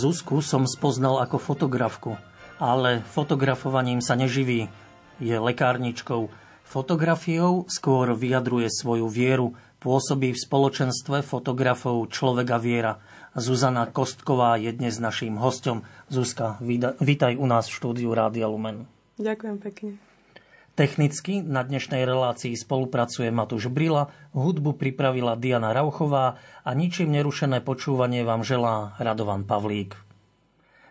Zuzku 0.00 0.40
som 0.40 0.64
spoznal 0.64 1.20
ako 1.20 1.36
fotografku, 1.36 2.16
ale 2.56 3.04
fotografovaním 3.04 4.00
sa 4.00 4.16
neživí. 4.16 4.72
Je 5.20 5.36
lekárničkou. 5.36 6.32
Fotografiou 6.64 7.68
skôr 7.68 8.16
vyjadruje 8.16 8.72
svoju 8.72 9.12
vieru, 9.12 9.52
pôsobí 9.76 10.32
v 10.32 10.40
spoločenstve 10.40 11.20
fotografov 11.20 12.08
Človeka 12.08 12.56
viera. 12.56 12.96
Zuzana 13.36 13.92
Kostková 13.92 14.56
je 14.56 14.72
dnes 14.72 14.96
naším 14.96 15.36
hostom. 15.36 15.84
Zuzka, 16.08 16.56
vítaj 17.04 17.36
u 17.36 17.44
nás 17.44 17.68
v 17.68 17.76
štúdiu 17.76 18.16
Rádia 18.16 18.48
Lumen. 18.48 18.88
Ďakujem 19.20 19.56
pekne. 19.60 20.00
Technicky 20.80 21.44
na 21.44 21.60
dnešnej 21.60 22.08
relácii 22.08 22.56
spolupracuje 22.56 23.28
Matúš 23.28 23.68
Brila, 23.68 24.08
hudbu 24.32 24.80
pripravila 24.80 25.36
Diana 25.36 25.76
Rauchová 25.76 26.40
a 26.64 26.70
ničím 26.72 27.12
nerušené 27.12 27.60
počúvanie 27.60 28.24
vám 28.24 28.40
želá 28.40 28.96
Radovan 28.96 29.44
Pavlík. 29.44 29.92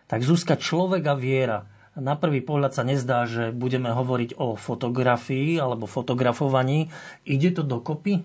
Tak 0.06 0.22
Zuzka, 0.22 0.62
človek 0.62 1.10
a 1.10 1.18
viera. 1.18 1.66
Na 1.98 2.14
prvý 2.14 2.46
pohľad 2.46 2.78
sa 2.78 2.86
nezdá, 2.86 3.26
že 3.26 3.50
budeme 3.50 3.90
hovoriť 3.90 4.38
o 4.38 4.54
fotografii 4.54 5.58
alebo 5.58 5.90
fotografovaní. 5.90 6.94
Ide 7.26 7.58
to 7.58 7.66
dokopy? 7.66 8.22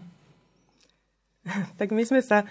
Tak 1.81 1.97
my 1.97 2.05
sme 2.05 2.21
sa 2.21 2.45
e, 2.45 2.47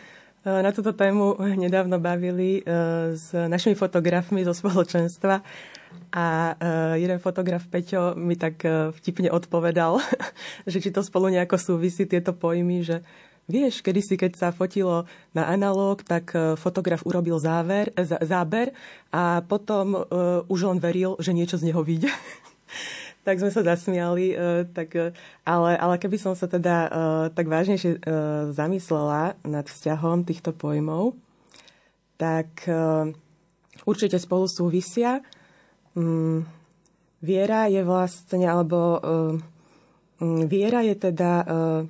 na 0.50 0.74
túto 0.74 0.90
tému 0.90 1.38
nedávno 1.38 2.02
bavili 2.02 2.66
e, 2.66 3.14
s 3.14 3.30
našimi 3.30 3.78
fotografmi 3.78 4.42
zo 4.42 4.58
spoločenstva 4.58 5.46
a 6.14 6.54
uh, 6.54 6.94
jeden 6.94 7.18
fotograf 7.18 7.66
Peťo 7.66 8.14
mi 8.14 8.38
tak 8.38 8.62
uh, 8.62 8.94
vtipne 8.94 9.34
odpovedal, 9.34 9.98
že 10.70 10.78
či 10.78 10.94
to 10.94 11.02
spolu 11.02 11.34
nejako 11.34 11.58
súvisí 11.58 12.06
tieto 12.06 12.38
pojmy, 12.38 12.86
že 12.86 13.02
vieš, 13.50 13.82
kedysi, 13.82 14.14
keď 14.14 14.32
sa 14.38 14.48
fotilo 14.54 15.10
na 15.34 15.50
analóg, 15.50 16.06
tak 16.06 16.30
uh, 16.38 16.54
fotograf 16.54 17.02
urobil 17.02 17.42
záver, 17.42 17.90
záber 18.22 18.78
a 19.10 19.42
potom 19.42 20.06
už 20.50 20.60
len 20.70 20.80
veril, 20.82 21.18
že 21.18 21.34
niečo 21.34 21.58
z 21.58 21.74
neho 21.74 21.82
vyjde. 21.82 22.14
tak 23.26 23.42
sme 23.42 23.50
sa 23.50 23.66
zasmiali, 23.66 24.36
tak, 24.76 25.16
ale, 25.48 25.72
ale 25.80 25.96
keby 25.96 26.18
som 26.20 26.34
sa 26.36 26.44
teda 26.44 26.92
tak 27.32 27.48
vážnejšie 27.48 28.04
zamyslela 28.52 29.40
nad 29.48 29.64
vzťahom 29.64 30.28
týchto 30.28 30.52
pojmov, 30.52 31.16
tak 32.20 32.68
určite 33.86 34.20
spolu 34.20 34.50
súvisia 34.50 35.24
mm, 35.98 36.40
viera 37.24 37.72
je 37.72 37.82
vlastne, 37.86 38.46
alebo 38.46 38.80
uh, 38.98 39.34
viera 40.46 40.82
je 40.86 40.96
teda 40.98 41.32
uh, 41.44 41.84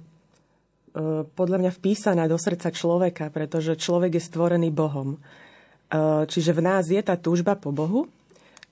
podľa 1.33 1.57
mňa 1.57 1.71
vpísaná 1.73 2.29
do 2.29 2.37
srdca 2.37 2.69
človeka, 2.69 3.33
pretože 3.33 3.81
človek 3.81 4.21
je 4.21 4.27
stvorený 4.29 4.69
Bohom. 4.69 5.17
Čiže 6.29 6.53
v 6.53 6.61
nás 6.61 6.85
je 6.85 7.01
tá 7.01 7.17
túžba 7.17 7.57
po 7.57 7.73
Bohu 7.73 8.05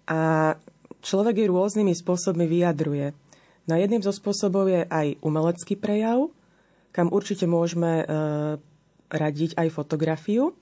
a 0.06 0.54
človek 1.02 1.42
ju 1.42 1.50
rôznymi 1.50 1.98
spôsobmi 1.98 2.46
vyjadruje. 2.46 3.18
No 3.66 3.74
jedným 3.74 4.06
zo 4.06 4.14
spôsobov 4.14 4.70
je 4.70 4.86
aj 4.86 5.18
umelecký 5.26 5.82
prejav, 5.82 6.30
kam 6.94 7.10
určite 7.10 7.50
môžeme 7.50 8.06
radiť 9.10 9.58
aj 9.58 9.68
fotografiu. 9.74 10.54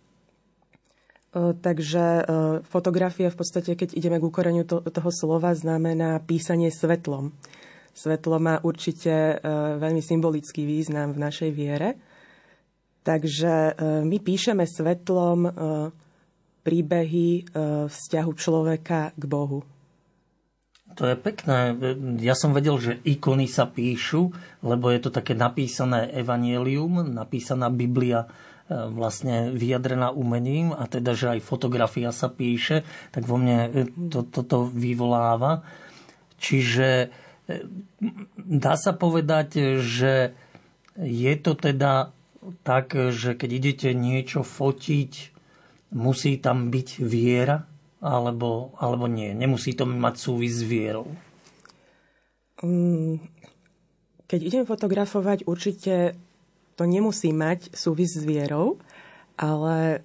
E, 1.29 1.53
takže 1.53 2.03
e, 2.03 2.23
fotografia 2.65 3.29
v 3.29 3.37
podstate, 3.37 3.77
keď 3.77 3.93
ideme 3.93 4.17
k 4.17 4.27
ukoreniu 4.27 4.65
toho 4.65 5.11
slova, 5.13 5.53
znamená 5.53 6.17
písanie 6.25 6.73
svetlom. 6.73 7.29
Svetlo 7.93 8.41
má 8.41 8.57
určite 8.65 9.11
e, 9.11 9.35
veľmi 9.77 10.01
symbolický 10.01 10.65
význam 10.65 11.13
v 11.13 11.21
našej 11.21 11.51
viere. 11.53 11.89
Takže 12.99 13.79
my 14.05 14.17
píšeme 14.21 14.67
svetlom 14.67 15.49
príbehy 16.61 17.47
vzťahu 17.89 18.31
človeka 18.35 19.15
k 19.15 19.23
Bohu. 19.23 19.63
To 20.99 21.07
je 21.07 21.15
pekné. 21.15 21.79
Ja 22.19 22.35
som 22.35 22.51
vedel, 22.51 22.75
že 22.77 22.99
ikony 23.07 23.47
sa 23.47 23.71
píšu, 23.71 24.35
lebo 24.61 24.91
je 24.91 24.99
to 24.99 25.15
také 25.15 25.31
napísané 25.31 26.11
evanielium, 26.11 27.07
napísaná 27.07 27.71
Biblia 27.71 28.27
vlastne 28.69 29.49
vyjadrená 29.49 30.13
umením 30.13 30.71
a 30.77 30.85
teda, 30.85 31.17
že 31.17 31.37
aj 31.37 31.45
fotografia 31.45 32.13
sa 32.13 32.29
píše, 32.29 32.85
tak 33.09 33.25
vo 33.25 33.41
mne 33.41 33.57
e, 33.65 33.69
to, 34.13 34.21
toto 34.29 34.69
vyvoláva. 34.69 35.65
Čiže 36.37 36.87
e, 36.87 37.07
dá 38.37 38.77
sa 38.77 38.93
povedať, 38.93 39.81
že 39.81 40.37
je 41.01 41.33
to 41.41 41.57
teda 41.57 42.13
tak, 42.61 42.93
že 42.93 43.33
keď 43.33 43.49
idete 43.49 43.89
niečo 43.97 44.45
fotiť, 44.45 45.11
musí 45.97 46.37
tam 46.37 46.69
byť 46.69 46.89
viera, 47.01 47.65
alebo, 47.99 48.77
alebo 48.79 49.09
nie? 49.09 49.35
Nemusí 49.35 49.75
to 49.75 49.83
mať 49.83 50.15
súvis 50.15 50.61
s 50.61 50.63
vierou? 50.63 51.09
Mm, 52.63 53.19
keď 54.29 54.39
idem 54.45 54.63
fotografovať, 54.69 55.49
určite 55.49 56.15
to 56.79 56.87
nemusí 56.87 57.35
mať 57.35 57.75
súvis 57.75 58.15
s 58.15 58.23
vierou, 58.23 58.79
ale 59.35 59.99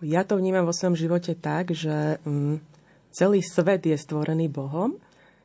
ja 0.00 0.24
to 0.24 0.40
vnímam 0.40 0.64
vo 0.64 0.72
svojom 0.72 0.96
živote 0.96 1.36
tak, 1.36 1.76
že 1.76 2.16
mm, 2.24 2.56
celý 3.12 3.44
svet 3.44 3.84
je 3.84 4.00
stvorený 4.00 4.48
Bohom, 4.48 4.96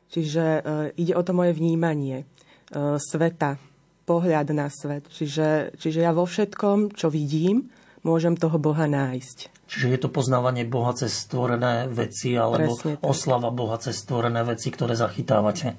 čiže 0.08 0.44
e, 0.44 0.60
ide 0.96 1.12
o 1.12 1.20
to 1.20 1.36
moje 1.36 1.52
vnímanie 1.52 2.24
e, 2.24 2.96
sveta, 2.96 3.60
pohľad 4.08 4.56
na 4.56 4.72
svet. 4.72 5.12
Čiže, 5.12 5.76
čiže 5.76 6.00
ja 6.00 6.16
vo 6.16 6.24
všetkom, 6.24 6.96
čo 6.96 7.12
vidím, 7.12 7.68
môžem 8.00 8.32
toho 8.34 8.56
Boha 8.56 8.88
nájsť. 8.88 9.68
Čiže 9.68 9.86
je 9.92 9.98
to 10.00 10.08
poznávanie 10.08 10.68
Boha 10.68 10.92
cez 10.92 11.12
stvorené 11.16 11.88
veci 11.88 12.32
alebo 12.36 12.76
oslava 13.04 13.48
Boha 13.52 13.76
cez 13.80 14.00
stvorené 14.00 14.42
veci, 14.44 14.68
ktoré 14.68 14.92
zachytávate. 14.96 15.76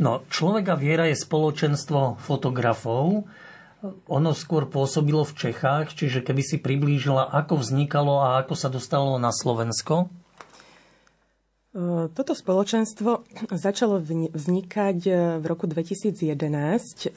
No, 0.00 0.24
človeka 0.28 0.76
viera 0.76 1.04
je 1.08 1.16
spoločenstvo 1.16 2.20
fotografov, 2.20 3.28
ono 4.06 4.30
skôr 4.30 4.70
pôsobilo 4.70 5.26
v 5.26 5.34
Čechách, 5.34 5.98
čiže 5.98 6.22
keby 6.22 6.42
si 6.42 6.56
priblížila, 6.62 7.34
ako 7.34 7.58
vznikalo 7.58 8.22
a 8.22 8.38
ako 8.38 8.54
sa 8.54 8.70
dostalo 8.70 9.18
na 9.18 9.34
Slovensko? 9.34 10.06
E, 11.74 12.06
toto 12.14 12.32
spoločenstvo 12.38 13.26
začalo 13.50 13.98
vznikať 14.30 14.98
e, 15.02 15.12
v 15.42 15.44
roku 15.50 15.66
2011. 15.66 16.22
E, 16.22 17.08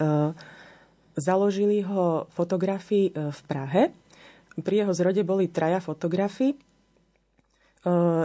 založili 1.16 1.86
ho 1.86 2.26
fotografi 2.34 3.14
v 3.14 3.40
Prahe. 3.46 3.94
Pri 4.60 4.76
jeho 4.84 4.92
zrode 4.92 5.24
boli 5.24 5.48
traja 5.48 5.80
fotografi. 5.80 6.60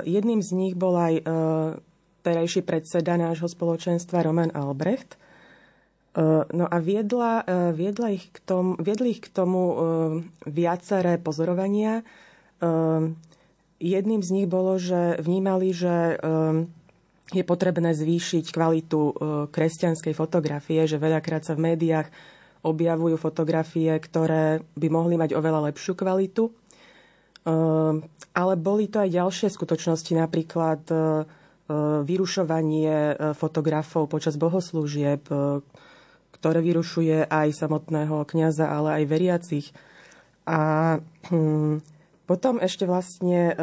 Jedným 0.03 0.43
z 0.43 0.51
nich 0.57 0.75
bol 0.75 0.99
aj 0.99 1.23
terajší 2.27 2.67
predseda 2.67 3.15
nášho 3.15 3.47
spoločenstva 3.47 4.25
Roman 4.27 4.51
Albrecht– 4.51 5.15
no 6.53 6.65
a 6.69 6.79
viedla, 6.79 7.45
eh, 7.47 7.73
viedla 7.73 8.13
ich 8.13 8.29
k 8.33 8.39
tomu, 8.45 8.77
viedli 8.77 9.17
ich 9.17 9.23
k 9.25 9.33
tomu 9.33 9.63
eh, 9.73 9.79
viaceré 10.45 11.17
pozorovania. 11.17 12.05
Jedným 13.81 14.21
z 14.21 14.31
nich 14.37 14.45
bolo, 14.45 14.77
že 14.77 15.17
vnímali, 15.17 15.73
že 15.73 16.21
je 17.33 17.41
potrebné 17.41 17.97
zvýšiť 17.97 18.53
kvalitu 18.53 19.17
kresťanskej 19.49 20.13
fotografie, 20.13 20.85
že 20.85 21.01
veľakrát 21.01 21.41
sa 21.41 21.57
v 21.57 21.73
médiách 21.73 22.13
objavujú 22.61 23.17
fotografie, 23.17 23.97
ktoré 23.97 24.61
by 24.77 24.89
mohli 24.93 25.17
mať 25.17 25.33
oveľa 25.33 25.73
lepšiu 25.73 25.97
kvalitu. 25.97 26.53
Ale 28.37 28.55
boli 28.61 28.93
to 28.93 29.01
aj 29.01 29.09
ďalšie 29.09 29.49
skutočnosti, 29.49 30.13
napríklad 30.13 30.85
vyrušovanie 32.05 33.17
fotografov 33.33 34.13
počas 34.13 34.37
bohoslúžieb, 34.37 35.25
ktoré 36.41 36.65
vyrušuje 36.65 37.29
aj 37.29 37.53
samotného 37.53 38.25
kňaza, 38.25 38.65
ale 38.65 39.05
aj 39.05 39.05
veriacich. 39.13 39.67
A 40.49 40.59
hm, 41.29 41.85
potom 42.25 42.57
ešte 42.59 42.89
vlastne 42.89 43.53
e, 43.53 43.55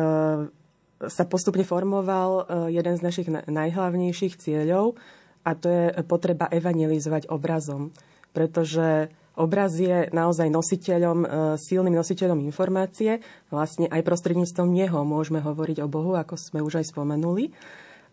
sa 1.09 1.23
postupne 1.25 1.65
formoval 1.65 2.31
e, 2.31 2.43
jeden 2.77 2.93
z 2.93 3.01
našich 3.01 3.27
najhlavnejších 3.49 4.37
cieľov 4.37 4.93
a 5.41 5.57
to 5.57 5.67
je 5.71 5.83
potreba 6.05 6.45
evangelizovať 6.53 7.33
obrazom. 7.33 7.89
Pretože 8.29 9.09
obraz 9.33 9.73
je 9.79 10.11
naozaj 10.13 10.51
nositeľom, 10.53 11.19
e, 11.23 11.27
silným 11.57 11.97
nositeľom 11.97 12.43
informácie. 12.45 13.25
Vlastne 13.49 13.89
aj 13.89 14.05
prostredníctvom 14.05 14.69
neho 14.69 15.01
môžeme 15.01 15.41
hovoriť 15.41 15.81
o 15.81 15.87
Bohu, 15.87 16.13
ako 16.13 16.37
sme 16.37 16.59
už 16.61 16.83
aj 16.83 16.93
spomenuli. 16.93 17.55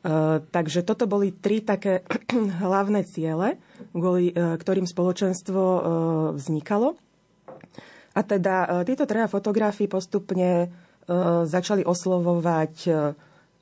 Eh, 0.05 0.37
takže 0.53 0.85
toto 0.85 1.09
boli 1.09 1.33
tri 1.33 1.65
také 1.65 2.05
hlavné 2.65 3.09
ciele, 3.09 3.57
kvôli 3.97 4.37
eh, 4.37 4.61
ktorým 4.61 4.85
spoločenstvo 4.85 5.63
eh, 5.65 5.83
vznikalo. 6.37 7.01
A 8.15 8.21
teda 8.23 8.87
títo 8.87 9.11
treja 9.11 9.27
fotografii 9.27 9.91
postupne 9.91 10.71
začali 11.51 11.83
oslovovať 11.83 12.87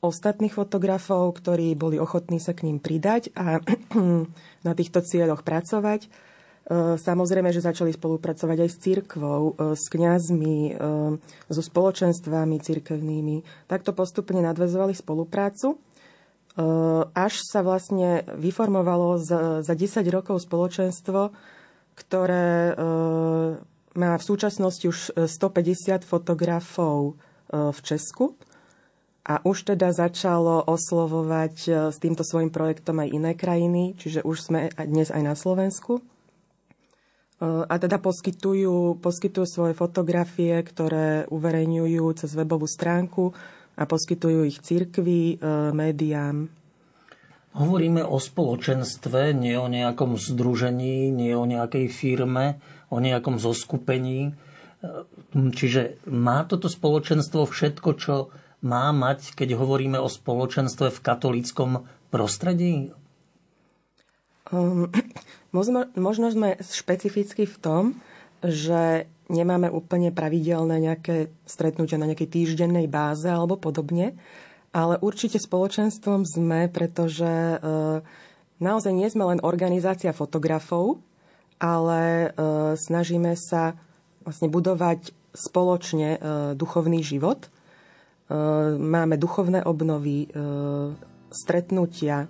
ostatných 0.04 0.52
fotografov, 0.52 1.40
ktorí 1.40 1.72
boli 1.72 1.96
ochotní 1.96 2.36
sa 2.36 2.52
k 2.52 2.68
ním 2.68 2.76
pridať 2.76 3.32
a 3.32 3.64
na 4.68 4.72
týchto 4.76 5.00
cieľoch 5.00 5.40
pracovať. 5.40 6.04
Samozrejme, 7.00 7.48
že 7.48 7.64
začali 7.64 7.96
spolupracovať 7.96 8.58
aj 8.60 8.68
s 8.68 8.76
církvou, 8.76 9.56
s 9.72 9.88
kňazmi, 9.88 10.76
so 11.48 11.62
spoločenstvami 11.64 12.60
církevnými. 12.60 13.66
Takto 13.72 13.96
postupne 13.96 14.44
nadvezovali 14.44 14.92
spoluprácu, 14.92 15.80
až 17.16 17.32
sa 17.48 17.64
vlastne 17.64 18.28
vyformovalo 18.36 19.16
za 19.64 19.72
10 19.72 20.04
rokov 20.12 20.44
spoločenstvo, 20.44 21.32
ktoré 21.96 22.76
má 23.92 24.12
v 24.16 24.24
súčasnosti 24.24 24.84
už 24.88 24.98
150 25.28 26.04
fotografov 26.04 27.16
v 27.52 27.78
Česku 27.84 28.36
a 29.22 29.38
už 29.44 29.72
teda 29.72 29.92
začalo 29.92 30.64
oslovovať 30.66 31.88
s 31.92 31.96
týmto 32.00 32.24
svojim 32.24 32.48
projektom 32.48 33.00
aj 33.00 33.08
iné 33.12 33.32
krajiny, 33.36 33.94
čiže 33.96 34.24
už 34.24 34.36
sme 34.40 34.72
dnes 34.76 35.12
aj 35.12 35.22
na 35.22 35.36
Slovensku. 35.36 36.00
A 37.42 37.74
teda 37.74 37.98
poskytujú, 37.98 39.02
poskytujú 39.02 39.46
svoje 39.50 39.74
fotografie, 39.74 40.54
ktoré 40.62 41.26
uverejňujú 41.26 42.06
cez 42.14 42.30
webovú 42.38 42.70
stránku 42.70 43.34
a 43.76 43.82
poskytujú 43.88 44.44
ich 44.44 44.60
cirkvi, 44.60 45.36
e, 45.36 45.72
médiám. 45.72 46.48
Hovoríme 47.52 48.00
o 48.00 48.16
spoločenstve, 48.16 49.36
nie 49.36 49.60
o 49.60 49.68
nejakom 49.68 50.16
združení, 50.16 51.12
nie 51.12 51.36
o 51.36 51.44
nejakej 51.44 51.92
firme, 51.92 52.56
o 52.88 52.96
nejakom 52.96 53.36
zoskupení. 53.36 54.32
Čiže 55.36 56.00
má 56.08 56.48
toto 56.48 56.72
spoločenstvo 56.72 57.44
všetko, 57.44 57.88
čo 58.00 58.14
má 58.64 58.88
mať, 58.96 59.36
keď 59.36 59.60
hovoríme 59.60 60.00
o 60.00 60.08
spoločenstve 60.08 60.88
v 60.88 61.02
katolíckom 61.04 61.84
prostredí? 62.08 62.96
Um, 64.48 64.88
možno, 65.56 65.92
možno 65.92 66.32
sme 66.32 66.56
špecificky 66.60 67.44
v 67.44 67.56
tom, 67.60 67.84
že 68.40 69.11
nemáme 69.30 69.70
úplne 69.70 70.10
pravidelné 70.10 70.82
nejaké 70.82 71.30
stretnutia 71.46 72.00
na 72.00 72.10
nejakej 72.10 72.30
týždennej 72.30 72.90
báze 72.90 73.28
alebo 73.28 73.60
podobne, 73.60 74.16
ale 74.72 74.96
určite 74.98 75.36
spoločenstvom 75.36 76.24
sme, 76.24 76.72
pretože 76.72 77.28
e, 77.28 77.56
naozaj 78.58 78.92
nie 78.96 79.06
sme 79.12 79.28
len 79.28 79.40
organizácia 79.44 80.16
fotografov, 80.16 81.04
ale 81.60 82.02
e, 82.02 82.28
snažíme 82.80 83.36
sa 83.36 83.76
vlastne 84.24 84.48
budovať 84.48 85.12
spoločne 85.36 86.08
e, 86.16 86.18
duchovný 86.56 87.04
život– 87.04 87.46
máme 88.78 89.16
duchovné 89.20 89.64
obnovy, 89.64 90.28
stretnutia, 91.32 92.28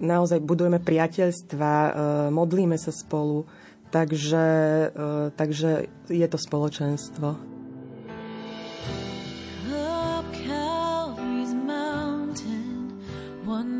naozaj 0.00 0.40
budujeme 0.40 0.80
priateľstva, 0.80 1.72
modlíme 2.32 2.76
sa 2.76 2.92
spolu, 2.92 3.44
takže, 3.92 4.44
takže 5.36 5.86
je 6.08 6.26
to 6.28 6.38
spoločenstvo. 6.40 7.52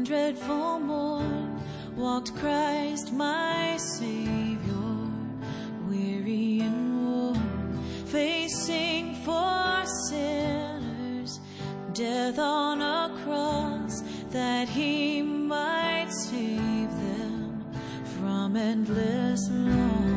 dreadful 0.02 0.78
morn 0.80 1.56
walked 1.96 2.36
Christ 2.36 3.12
my 3.12 3.76
Savior, 3.78 5.08
weary 5.88 6.60
and 6.60 7.00
worn, 7.00 7.80
facing 8.06 9.14
for 9.24 9.84
sin 10.10 10.82
death 11.94 12.38
on 12.38 12.80
a 12.80 12.91
and 18.56 18.88
listen, 18.88 20.11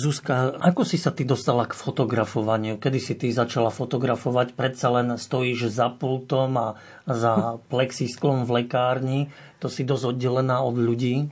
Zuzka, 0.00 0.56
ako 0.64 0.88
si 0.88 0.96
sa 0.96 1.12
ty 1.12 1.28
dostala 1.28 1.68
k 1.68 1.76
fotografovaniu? 1.76 2.80
Kedy 2.80 2.98
si 3.04 3.12
ty 3.20 3.28
začala 3.28 3.68
fotografovať? 3.68 4.56
Predsa 4.56 4.88
len 4.96 5.12
stojíš 5.20 5.68
za 5.68 5.92
pultom 5.92 6.56
a 6.56 6.68
za 7.04 7.60
plexisklom 7.68 8.48
v 8.48 8.64
lekárni. 8.64 9.20
To 9.60 9.68
si 9.68 9.84
dosť 9.84 10.16
oddelená 10.16 10.64
od 10.64 10.80
ľudí. 10.80 11.28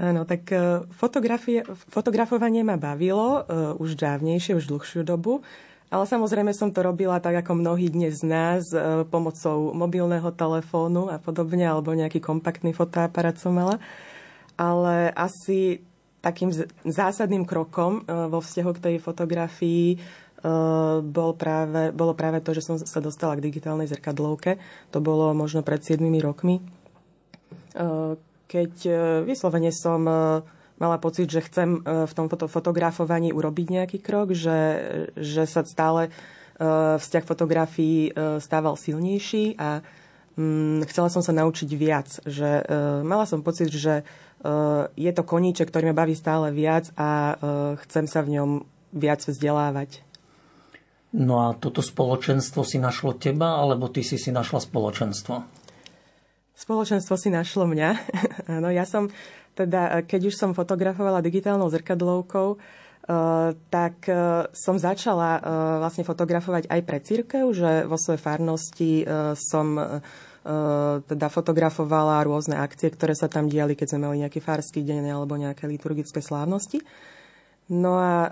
Áno, 0.00 0.24
tak 0.24 0.48
e, 0.48 0.88
fotografovanie 1.92 2.64
ma 2.64 2.80
bavilo 2.80 3.44
uh, 3.44 3.76
už 3.76 4.00
dávnejšie, 4.00 4.56
už 4.56 4.72
dlhšiu 4.72 5.04
dobu. 5.04 5.44
Ale 5.92 6.08
samozrejme 6.08 6.56
som 6.56 6.72
to 6.72 6.80
robila 6.80 7.20
tak, 7.20 7.44
ako 7.44 7.60
mnohí 7.60 7.92
dnes 7.92 8.24
z 8.24 8.24
nás, 8.24 8.64
uh, 8.72 9.04
pomocou 9.04 9.76
mobilného 9.76 10.32
telefónu 10.32 11.12
a 11.12 11.20
podobne, 11.20 11.68
alebo 11.68 11.92
nejaký 11.92 12.24
kompaktný 12.24 12.72
fotoaparát 12.72 13.36
som 13.36 13.52
mala. 13.52 13.76
Ale 14.56 15.12
asi 15.12 15.84
takým 16.22 16.54
zásadným 16.86 17.44
krokom 17.44 18.06
uh, 18.06 18.30
vo 18.30 18.38
vzťahu 18.38 18.70
k 18.78 18.82
tej 18.90 18.96
fotografii 19.02 19.98
bol 21.06 21.38
práve, 21.38 21.94
bolo 21.94 22.18
práve 22.18 22.42
to, 22.42 22.50
že 22.50 22.66
som 22.66 22.74
sa 22.74 22.98
dostala 22.98 23.38
k 23.38 23.46
digitálnej 23.46 23.86
zrkadlovke. 23.86 24.58
To 24.90 24.98
bolo 24.98 25.30
možno 25.38 25.62
pred 25.62 25.78
7 25.78 26.02
rokmi 26.18 26.58
keď 28.52 28.72
e, 28.84 28.92
vyslovene 29.24 29.72
som 29.72 30.04
e, 30.04 30.14
mala 30.76 31.00
pocit, 31.00 31.32
že 31.32 31.40
chcem 31.40 31.80
e, 31.80 32.04
v 32.04 32.12
tom 32.12 32.28
fotografovaní 32.28 33.32
urobiť 33.32 33.66
nejaký 33.80 33.98
krok, 34.04 34.36
že, 34.36 34.60
že 35.16 35.48
sa 35.48 35.64
stále 35.64 36.12
vzťah 36.62 37.24
fotografií 37.26 38.14
stával 38.38 38.78
silnejší 38.78 39.58
a 39.58 39.82
mm, 40.38 40.86
chcela 40.86 41.10
som 41.10 41.18
sa 41.18 41.34
naučiť 41.34 41.70
viac. 41.74 42.22
Že, 42.22 42.62
mala 43.02 43.26
som 43.26 43.42
pocit, 43.42 43.66
že 43.72 44.06
je 44.98 45.12
to 45.14 45.22
koníček, 45.22 45.70
ktorý 45.70 45.94
ma 45.94 46.02
baví 46.02 46.18
stále 46.18 46.50
viac 46.50 46.90
a 46.98 47.38
chcem 47.86 48.10
sa 48.10 48.26
v 48.26 48.38
ňom 48.38 48.50
viac 48.90 49.22
vzdelávať. 49.22 50.02
No 51.12 51.44
a 51.44 51.52
toto 51.52 51.84
spoločenstvo 51.84 52.64
si 52.64 52.80
našlo 52.80 53.12
teba, 53.20 53.60
alebo 53.60 53.92
ty 53.92 54.00
si 54.00 54.16
si 54.16 54.32
našla 54.32 54.64
spoločenstvo? 54.64 55.34
Spoločenstvo 56.56 57.14
si 57.20 57.28
našlo 57.28 57.68
mňa. 57.68 57.90
no 58.64 58.72
ja 58.72 58.88
som, 58.88 59.12
teda, 59.52 60.08
keď 60.08 60.32
už 60.32 60.34
som 60.40 60.56
fotografovala 60.56 61.24
digitálnou 61.24 61.68
zrkadlovkou, 61.70 62.60
Uh, 63.02 63.58
tak 63.66 64.06
uh, 64.06 64.46
som 64.54 64.78
začala 64.78 65.42
vlastne 65.82 66.06
fotografovať 66.06 66.70
aj 66.70 66.80
pre 66.86 67.02
církev, 67.02 67.50
že 67.50 67.82
vo 67.82 67.98
svojej 67.98 68.22
farnosti 68.22 69.02
som 69.34 69.74
teda 71.06 71.26
fotografovala 71.30 72.26
rôzne 72.26 72.58
akcie, 72.58 72.90
ktoré 72.90 73.14
sa 73.14 73.30
tam 73.30 73.46
diali, 73.46 73.78
keď 73.78 73.94
sme 73.94 74.10
mali 74.10 74.26
nejaký 74.26 74.42
farský 74.42 74.82
deň 74.82 75.14
alebo 75.14 75.38
nejaké 75.38 75.70
liturgické 75.70 76.18
slávnosti. 76.18 76.82
No 77.70 77.94
a 77.96 78.26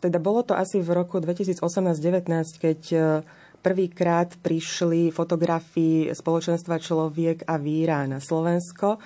teda 0.00 0.18
bolo 0.22 0.46
to 0.46 0.54
asi 0.54 0.78
v 0.78 0.94
roku 0.94 1.18
2018-19, 1.18 2.30
keď 2.56 2.80
prvýkrát 3.60 4.32
prišli 4.40 5.12
fotografii 5.12 6.08
spoločenstva 6.14 6.80
Človek 6.80 7.44
a 7.44 7.60
víra 7.60 8.06
na 8.08 8.22
Slovensko 8.22 8.96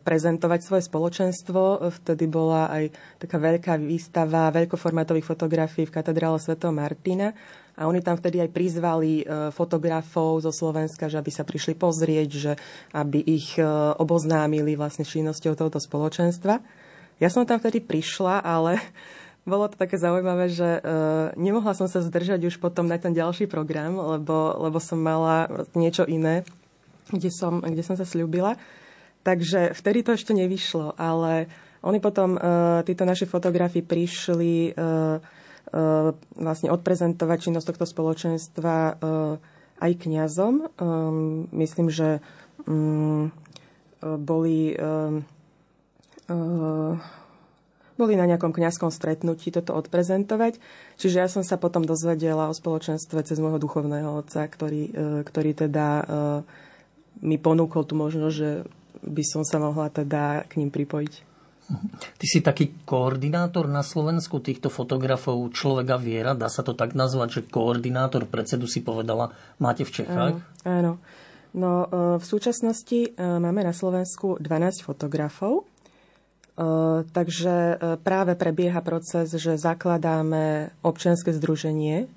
prezentovať 0.00 0.60
svoje 0.64 0.82
spoločenstvo. 0.88 1.92
Vtedy 2.02 2.24
bola 2.28 2.72
aj 2.72 2.92
taká 3.20 3.36
veľká 3.36 3.76
výstava 3.80 4.52
veľkoformátových 4.52 5.28
fotografií 5.28 5.84
v 5.84 5.92
katedrále 5.92 6.40
Sv. 6.40 6.56
Martina. 6.72 7.32
A 7.72 7.88
oni 7.88 8.04
tam 8.04 8.20
vtedy 8.20 8.36
aj 8.44 8.52
prizvali 8.52 9.24
e, 9.24 9.48
fotografov 9.48 10.44
zo 10.44 10.52
Slovenska, 10.52 11.08
že 11.08 11.16
aby 11.16 11.32
sa 11.32 11.40
prišli 11.40 11.72
pozrieť, 11.72 12.28
že 12.28 12.52
aby 12.92 13.24
ich 13.24 13.56
e, 13.56 13.64
oboznámili 13.96 14.76
vlastne 14.76 15.08
činnosťou 15.08 15.56
tohoto 15.56 15.80
spoločenstva. 15.80 16.60
Ja 17.16 17.28
som 17.32 17.48
tam 17.48 17.56
vtedy 17.64 17.80
prišla, 17.80 18.44
ale 18.44 18.76
bolo 19.48 19.72
to 19.72 19.80
také 19.80 19.96
zaujímavé, 19.96 20.52
že 20.54 20.78
uh, 20.78 21.34
nemohla 21.34 21.74
som 21.74 21.90
sa 21.90 21.98
zdržať 21.98 22.46
už 22.46 22.62
potom 22.62 22.86
na 22.86 22.94
ten 22.94 23.10
ďalší 23.10 23.50
program, 23.50 23.98
lebo, 23.98 24.54
lebo 24.62 24.78
som 24.78 25.02
mala 25.02 25.50
niečo 25.74 26.06
iné, 26.06 26.46
kde 27.10 27.26
som, 27.34 27.58
kde 27.58 27.82
som 27.82 27.98
sa 27.98 28.06
slúbila. 28.06 28.54
Takže 29.26 29.74
vtedy 29.74 30.06
to 30.06 30.14
ešte 30.14 30.30
nevyšlo, 30.30 30.94
ale 30.94 31.50
oni 31.82 31.98
potom, 31.98 32.38
títo 32.86 33.02
naši 33.02 33.26
fotografi 33.26 33.82
prišli 33.82 34.78
vlastne 36.36 36.68
odprezentovať 36.68 37.38
činnosť 37.48 37.66
tohto 37.72 37.86
spoločenstva 37.88 38.76
uh, 38.76 39.40
aj 39.80 39.92
kňazom. 40.04 40.68
Um, 40.76 41.48
myslím, 41.54 41.88
že 41.88 42.20
um, 42.68 43.32
boli 44.02 44.76
boli 48.02 48.18
na 48.18 48.26
nejakom 48.26 48.50
kňazskom 48.50 48.90
stretnutí 48.90 49.52
toto 49.54 49.76
odprezentovať. 49.76 50.58
Čiže 50.98 51.16
ja 51.22 51.28
som 51.30 51.46
sa 51.46 51.60
potom 51.60 51.86
dozvedela 51.86 52.50
o 52.50 52.56
spoločenstve 52.56 53.22
cez 53.22 53.38
môjho 53.38 53.62
duchovného 53.62 54.10
otca, 54.18 54.48
ktorý, 54.48 54.82
e, 54.90 54.92
ktorý 55.22 55.50
teda 55.54 55.86
e, 55.86 56.04
mi 57.22 57.38
ponúkol 57.38 57.86
tu 57.86 57.94
možnosť, 57.94 58.34
že 58.34 58.50
by 59.06 59.22
som 59.22 59.42
sa 59.46 59.62
mohla 59.62 59.86
teda 59.92 60.42
k 60.50 60.58
ním 60.58 60.74
pripojiť. 60.74 61.31
Ty 62.20 62.26
si 62.28 62.38
taký 62.44 62.84
koordinátor 62.84 63.66
na 63.66 63.80
Slovensku 63.80 64.38
týchto 64.38 64.68
fotografov 64.68 65.40
Človeka 65.52 65.96
viera, 65.96 66.36
dá 66.36 66.46
sa 66.52 66.60
to 66.62 66.76
tak 66.76 66.92
nazvať, 66.92 67.28
že 67.40 67.48
koordinátor 67.48 68.28
predsedu 68.28 68.68
si 68.68 68.84
povedala, 68.84 69.32
máte 69.58 69.82
v 69.82 70.02
Čechách? 70.02 70.34
Áno, 70.64 70.68
áno. 70.68 70.92
No, 71.52 71.84
e, 71.84 71.86
v 72.16 72.24
súčasnosti 72.24 73.12
máme 73.20 73.60
na 73.60 73.76
Slovensku 73.76 74.40
12 74.40 74.88
fotografov, 74.88 75.68
Takže 77.12 77.80
práve 78.04 78.36
prebieha 78.36 78.84
proces, 78.84 79.32
že 79.32 79.56
zakladáme 79.56 80.76
občianske 80.84 81.32
združenie. 81.32 82.12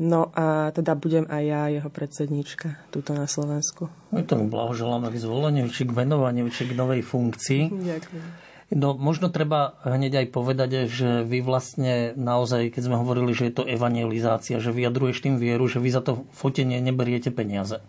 No 0.00 0.32
a 0.32 0.72
teda 0.72 0.96
budem 0.96 1.28
aj 1.28 1.42
ja 1.44 1.62
jeho 1.68 1.92
predsednička 1.92 2.80
tuto 2.88 3.12
na 3.12 3.28
Slovensku. 3.28 3.92
My 4.16 4.24
to 4.24 4.40
blahoželáme 4.40 5.12
k 5.12 5.20
zvoleniu, 5.20 5.68
či 5.68 5.84
k 5.84 5.92
menovaniu, 5.92 6.48
či 6.48 6.64
k 6.64 6.72
novej 6.72 7.04
funkcii. 7.04 7.68
Ďakujem. 7.68 8.26
No 8.70 8.94
možno 8.96 9.28
treba 9.28 9.76
hneď 9.82 10.24
aj 10.24 10.26
povedať, 10.30 10.70
že 10.86 11.26
vy 11.26 11.42
vlastne 11.44 12.14
naozaj, 12.16 12.72
keď 12.72 12.82
sme 12.86 12.96
hovorili, 12.96 13.34
že 13.34 13.50
je 13.50 13.54
to 13.60 13.68
evangelizácia, 13.68 14.62
že 14.62 14.72
vyjadruješ 14.72 15.26
tým 15.26 15.36
vieru, 15.36 15.68
že 15.68 15.82
vy 15.82 15.90
za 15.92 16.00
to 16.00 16.24
fotenie 16.32 16.80
neberiete 16.80 17.28
peniaze. 17.34 17.82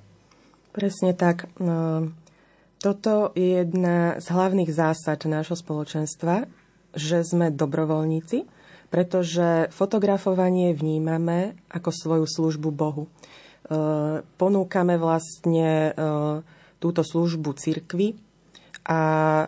Presne 0.74 1.14
tak. 1.14 1.48
No, 1.62 2.10
toto 2.82 3.30
je 3.38 3.62
jedna 3.62 4.18
z 4.18 4.28
hlavných 4.34 4.74
zásad 4.74 5.22
nášho 5.30 5.54
spoločenstva, 5.54 6.50
že 6.98 7.24
sme 7.24 7.54
dobrovoľníci, 7.54 8.50
pretože 8.92 9.72
fotografovanie 9.72 10.76
vnímame 10.76 11.56
ako 11.72 11.90
svoju 11.96 12.26
službu 12.28 12.70
Bohu. 12.76 13.08
E, 13.08 13.10
ponúkame 14.36 15.00
vlastne 15.00 15.96
e, 15.96 16.04
túto 16.84 17.00
službu 17.00 17.56
cirkvi 17.56 18.20
a 18.84 19.02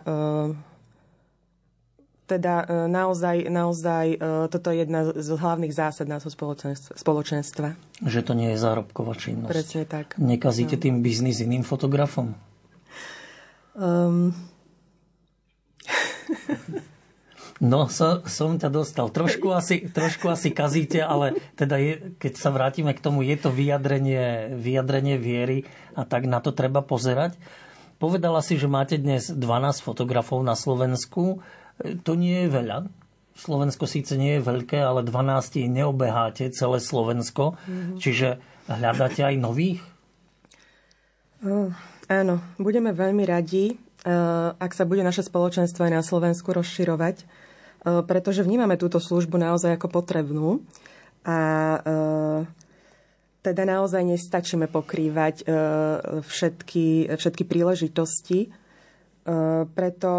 teda 2.24 2.88
naozaj, 2.88 3.52
naozaj 3.52 4.16
toto 4.48 4.72
je 4.72 4.80
jedna 4.80 5.12
z 5.12 5.28
hlavných 5.28 5.76
zásad 5.76 6.08
nášho 6.08 6.32
spoločenstva. 6.96 7.76
Že 8.00 8.20
to 8.24 8.32
nie 8.32 8.56
je 8.56 8.64
zárobková 8.64 9.12
činnosť. 9.12 9.52
Presne 9.52 9.84
tak. 9.84 10.16
Nekazíte 10.16 10.80
no. 10.80 10.82
tým 10.88 10.96
biznis 11.04 11.44
iným 11.44 11.68
fotografom? 11.68 12.32
Um... 13.76 14.32
No, 17.62 17.86
so, 17.86 18.26
som 18.26 18.58
ťa 18.58 18.66
dostal. 18.66 19.14
Trošku 19.14 19.54
asi, 19.54 19.86
trošku 19.86 20.26
asi 20.26 20.50
kazíte, 20.50 20.98
ale 20.98 21.38
teda 21.54 21.78
je, 21.78 21.92
keď 22.18 22.32
sa 22.34 22.50
vrátime 22.50 22.90
k 22.90 23.02
tomu, 23.02 23.22
je 23.22 23.38
to 23.38 23.54
vyjadrenie, 23.54 24.54
vyjadrenie 24.58 25.14
viery 25.18 25.62
a 25.94 26.02
tak 26.02 26.26
na 26.26 26.42
to 26.42 26.50
treba 26.50 26.82
pozerať. 26.82 27.38
Povedala 28.02 28.42
si, 28.42 28.58
že 28.58 28.66
máte 28.66 28.98
dnes 28.98 29.30
12 29.30 29.38
fotografov 29.86 30.42
na 30.42 30.58
Slovensku. 30.58 31.46
To 32.02 32.12
nie 32.18 32.46
je 32.46 32.48
veľa. 32.50 32.90
Slovensko 33.38 33.86
síce 33.86 34.18
nie 34.18 34.38
je 34.38 34.46
veľké, 34.46 34.78
ale 34.82 35.06
12 35.06 35.70
neobeháte 35.70 36.50
celé 36.50 36.78
Slovensko. 36.82 37.54
Mm-hmm. 37.54 37.98
Čiže 38.02 38.28
hľadáte 38.66 39.22
aj 39.22 39.34
nových? 39.38 39.82
Uh. 41.42 41.70
Áno, 42.04 42.44
budeme 42.60 42.92
veľmi 42.92 43.24
radi, 43.24 43.80
ak 44.60 44.76
sa 44.76 44.84
bude 44.84 45.00
naše 45.00 45.24
spoločenstvo 45.24 45.88
aj 45.88 45.92
na 45.92 46.02
Slovensku 46.04 46.52
rozširovať, 46.52 47.24
pretože 47.84 48.40
vnímame 48.40 48.80
túto 48.80 48.96
službu 48.96 49.36
naozaj 49.36 49.76
ako 49.76 49.88
potrebnú 49.92 50.64
a 51.24 51.38
eh, 51.76 52.40
teda 53.44 53.68
naozaj 53.68 54.08
nestačíme 54.08 54.72
pokrývať 54.72 55.44
všetky, 56.24 57.12
všetky 57.12 57.44
príležitosti. 57.44 58.48
Preto, 59.68 60.12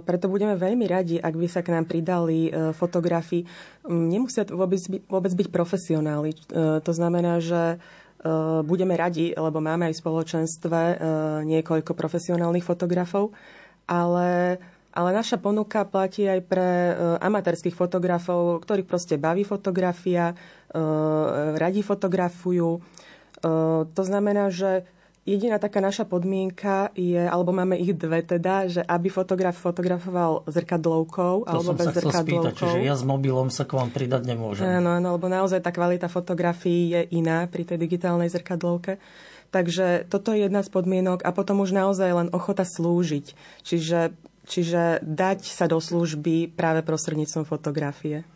preto 0.00 0.26
budeme 0.32 0.56
veľmi 0.56 0.88
radi, 0.88 1.20
ak 1.20 1.34
by 1.36 1.44
sa 1.44 1.60
k 1.60 1.76
nám 1.76 1.84
pridali 1.84 2.48
fotografi. 2.72 3.44
Nemusia 3.84 4.48
vôbec, 4.48 4.80
vôbec 5.12 5.28
byť 5.28 5.48
profesionáli. 5.52 6.32
To 6.56 6.92
znamená, 6.96 7.36
že 7.44 7.76
budeme 8.64 8.96
radi, 8.96 9.32
lebo 9.32 9.60
máme 9.60 9.88
aj 9.88 9.96
v 9.96 10.02
spoločenstve 10.04 10.80
niekoľko 11.44 11.92
profesionálnych 11.96 12.64
fotografov, 12.64 13.32
ale 13.88 14.56
Ale 14.90 15.14
naša 15.14 15.38
ponuka 15.38 15.86
platí 15.86 16.26
aj 16.26 16.40
pre 16.50 16.68
e, 16.90 16.94
amatérských 17.22 17.74
fotografov, 17.74 18.62
ktorých 18.66 18.88
proste 18.90 19.14
baví 19.14 19.46
fotografia, 19.46 20.34
e, 20.34 20.82
radi 21.54 21.86
fotografujú. 21.86 22.70
E, 22.76 22.80
to 23.86 24.02
znamená, 24.02 24.50
že 24.50 24.82
jediná 25.28 25.60
taká 25.60 25.78
naša 25.78 26.08
podmienka 26.08 26.90
je, 26.96 27.22
alebo 27.22 27.52
máme 27.52 27.76
ich 27.78 27.94
dve 27.94 28.24
teda, 28.24 28.66
že 28.66 28.82
aby 28.82 29.12
fotograf 29.12 29.54
fotografoval 29.54 30.42
zrkadlovkou 30.48 31.44
To 31.44 31.48
alebo 31.48 31.70
bez 31.76 31.86
chcel 31.92 32.10
spýtať, 32.10 32.54
zrkadlovkou. 32.56 32.58
čiže 32.58 32.78
ja 32.82 32.94
s 32.96 33.04
mobilom 33.04 33.48
sa 33.52 33.68
k 33.68 33.78
vám 33.78 33.94
pridať 33.94 34.26
nemôžem. 34.26 34.66
Áno, 34.66 34.96
áno, 34.96 35.14
lebo 35.14 35.30
naozaj 35.30 35.60
tá 35.62 35.70
kvalita 35.70 36.10
fotografií 36.10 36.96
je 36.96 37.00
iná 37.14 37.46
pri 37.46 37.62
tej 37.62 37.78
digitálnej 37.78 38.32
zrkadlovke. 38.32 38.98
Takže 39.50 40.06
toto 40.06 40.30
je 40.30 40.46
jedna 40.46 40.62
z 40.62 40.70
podmienok 40.70 41.26
a 41.26 41.34
potom 41.34 41.58
už 41.58 41.74
naozaj 41.74 42.10
len 42.14 42.28
ochota 42.30 42.62
slúžiť. 42.62 43.34
Čiže, 43.66 44.14
čiže 44.50 44.98
dať 45.06 45.46
sa 45.46 45.70
do 45.70 45.78
služby 45.78 46.50
práve 46.50 46.82
prostredníctvom 46.82 47.46
fotografie. 47.46 48.26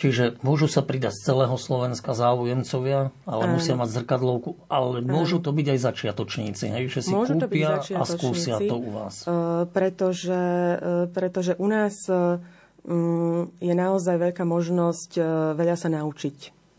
Čiže 0.00 0.40
môžu 0.40 0.64
sa 0.64 0.80
pridať 0.80 1.12
z 1.12 1.28
celého 1.28 1.52
Slovenska 1.60 2.16
záujemcovia, 2.16 3.12
ale 3.28 3.42
Áno. 3.44 3.60
musia 3.60 3.76
mať 3.76 4.00
zrkadlovku, 4.00 4.56
ale 4.72 5.04
môžu 5.04 5.44
to 5.44 5.52
byť 5.52 5.76
aj 5.76 5.78
začiatočníci, 5.92 6.64
hej? 6.72 6.84
že 6.88 7.04
si 7.04 7.12
Môžu 7.12 7.36
kúpia 7.36 7.84
a 7.84 8.04
skúsia 8.08 8.56
to 8.56 8.80
u 8.80 8.96
vás. 8.96 9.28
e, 9.28 9.68
pretože, 9.68 10.40
e, 10.80 11.04
pretože 11.12 11.52
u 11.60 11.68
nás 11.68 12.08
mm, 12.08 13.60
je 13.60 13.74
naozaj 13.76 14.16
veľká 14.16 14.40
možnosť 14.48 15.20
veľa 15.52 15.76
sa 15.76 15.92
naučiť 15.92 16.36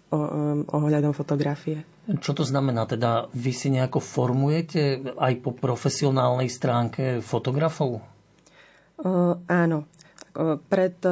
o, 0.09 0.17
ohľadom 0.81 1.13
fotografie. 1.13 1.85
Čo 2.09 2.33
to 2.33 2.43
znamená? 2.43 2.89
Teda 2.89 3.29
vy 3.37 3.53
si 3.53 3.69
nejako 3.69 4.01
formujete 4.01 5.13
aj 5.15 5.33
po 5.45 5.53
profesionálnej 5.53 6.49
stránke 6.49 7.21
fotografov? 7.21 8.01
Áno. 9.47 9.79
Pred 10.71 11.03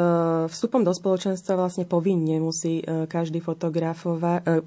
vstupom 0.47 0.79
do 0.87 0.95
spoločenstva 0.95 1.59
vlastne 1.59 1.83
povinne 1.83 2.39
musí 2.39 2.79
každý, 3.11 3.43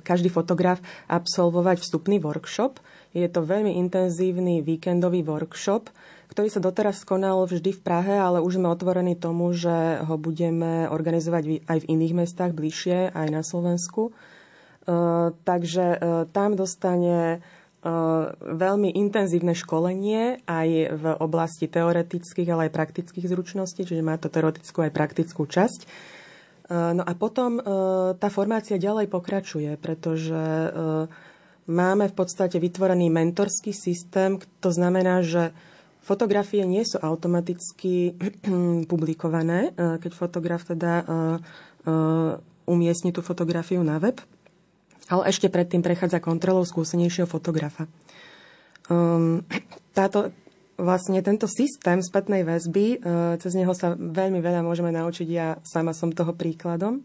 každý 0.05 0.29
fotograf 0.29 0.85
absolvovať 1.09 1.81
vstupný 1.81 2.21
workshop. 2.21 2.77
Je 3.17 3.25
to 3.33 3.41
veľmi 3.41 3.81
intenzívny 3.81 4.61
víkendový 4.61 5.25
workshop, 5.25 5.89
ktorý 6.29 6.53
sa 6.53 6.61
doteraz 6.61 7.01
konal 7.01 7.49
vždy 7.49 7.73
v 7.77 7.81
Prahe, 7.81 8.13
ale 8.13 8.45
už 8.45 8.61
sme 8.61 8.69
otvorení 8.69 9.17
tomu, 9.17 9.57
že 9.57 10.05
ho 10.05 10.21
budeme 10.21 10.85
organizovať 10.85 11.65
aj 11.65 11.79
v 11.85 11.89
iných 11.89 12.13
mestách 12.13 12.53
bližšie, 12.53 13.09
aj 13.09 13.29
na 13.33 13.41
Slovensku. 13.41 14.13
Takže 15.49 15.87
tam 16.37 16.61
dostane 16.61 17.41
veľmi 18.39 18.95
intenzívne 18.95 19.59
školenie 19.59 20.47
aj 20.47 20.69
v 20.95 21.05
oblasti 21.19 21.67
teoretických, 21.67 22.49
ale 22.55 22.71
aj 22.71 22.77
praktických 22.79 23.27
zručností, 23.27 23.83
čiže 23.83 24.07
má 24.07 24.15
to 24.23 24.31
teoretickú 24.31 24.87
aj 24.87 24.95
praktickú 24.95 25.51
časť. 25.51 25.81
Uh, 25.83 26.23
No 26.73 27.03
a 27.05 27.13
potom 27.19 27.61
uh, 27.61 27.65
tá 28.17 28.33
formácia 28.33 28.81
ďalej 28.81 29.13
pokračuje, 29.13 29.77
pretože 29.77 30.41
máme 31.69 32.05
v 32.09 32.15
podstate 32.15 32.57
vytvorený 32.57 33.13
mentorský 33.13 33.77
systém, 33.77 34.41
to 34.63 34.71
znamená, 34.73 35.21
že 35.21 35.53
fotografie 36.01 36.65
nie 36.65 36.87
sú 36.87 36.97
automaticky 37.03 38.17
publikované, 38.91 39.77
keď 39.77 40.13
fotograf 40.15 40.67
teda 40.67 41.07
umiestni 42.67 43.11
tú 43.15 43.23
fotografiu 43.23 43.83
na 43.83 44.03
web, 44.03 44.19
ale 45.11 45.31
ešte 45.31 45.51
predtým 45.51 45.83
prechádza 45.83 46.23
kontrolou 46.23 46.63
skúsenejšieho 46.63 47.27
fotografa. 47.27 47.91
Um, 48.91 49.47
táto, 49.97 50.35
vlastne 50.79 51.23
tento 51.23 51.47
systém 51.47 52.03
spätnej 52.03 52.43
väzby, 52.47 52.99
uh, 52.99 53.35
cez 53.39 53.55
neho 53.55 53.75
sa 53.75 53.95
veľmi 53.95 54.39
veľa 54.43 54.63
môžeme 54.67 54.91
naučiť, 54.95 55.29
ja 55.31 55.59
sama 55.67 55.95
som 55.95 56.15
toho 56.15 56.35
príkladom, 56.35 57.03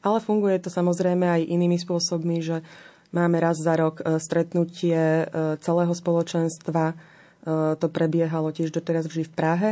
ale 0.00 0.18
funguje 0.20 0.60
to 0.60 0.70
samozrejme 0.70 1.24
aj 1.24 1.42
inými 1.44 1.80
spôsobmi, 1.80 2.44
že 2.44 2.60
máme 3.12 3.40
raz 3.40 3.58
za 3.58 3.74
rok 3.76 4.00
uh, 4.00 4.20
stretnutie 4.20 5.26
uh, 5.26 5.56
celého 5.60 5.92
spoločenstva, 5.92 7.16
to 7.78 7.86
prebiehalo 7.94 8.50
tiež 8.50 8.74
doteraz 8.74 9.06
vždy 9.06 9.30
v 9.30 9.36
Prahe. 9.38 9.70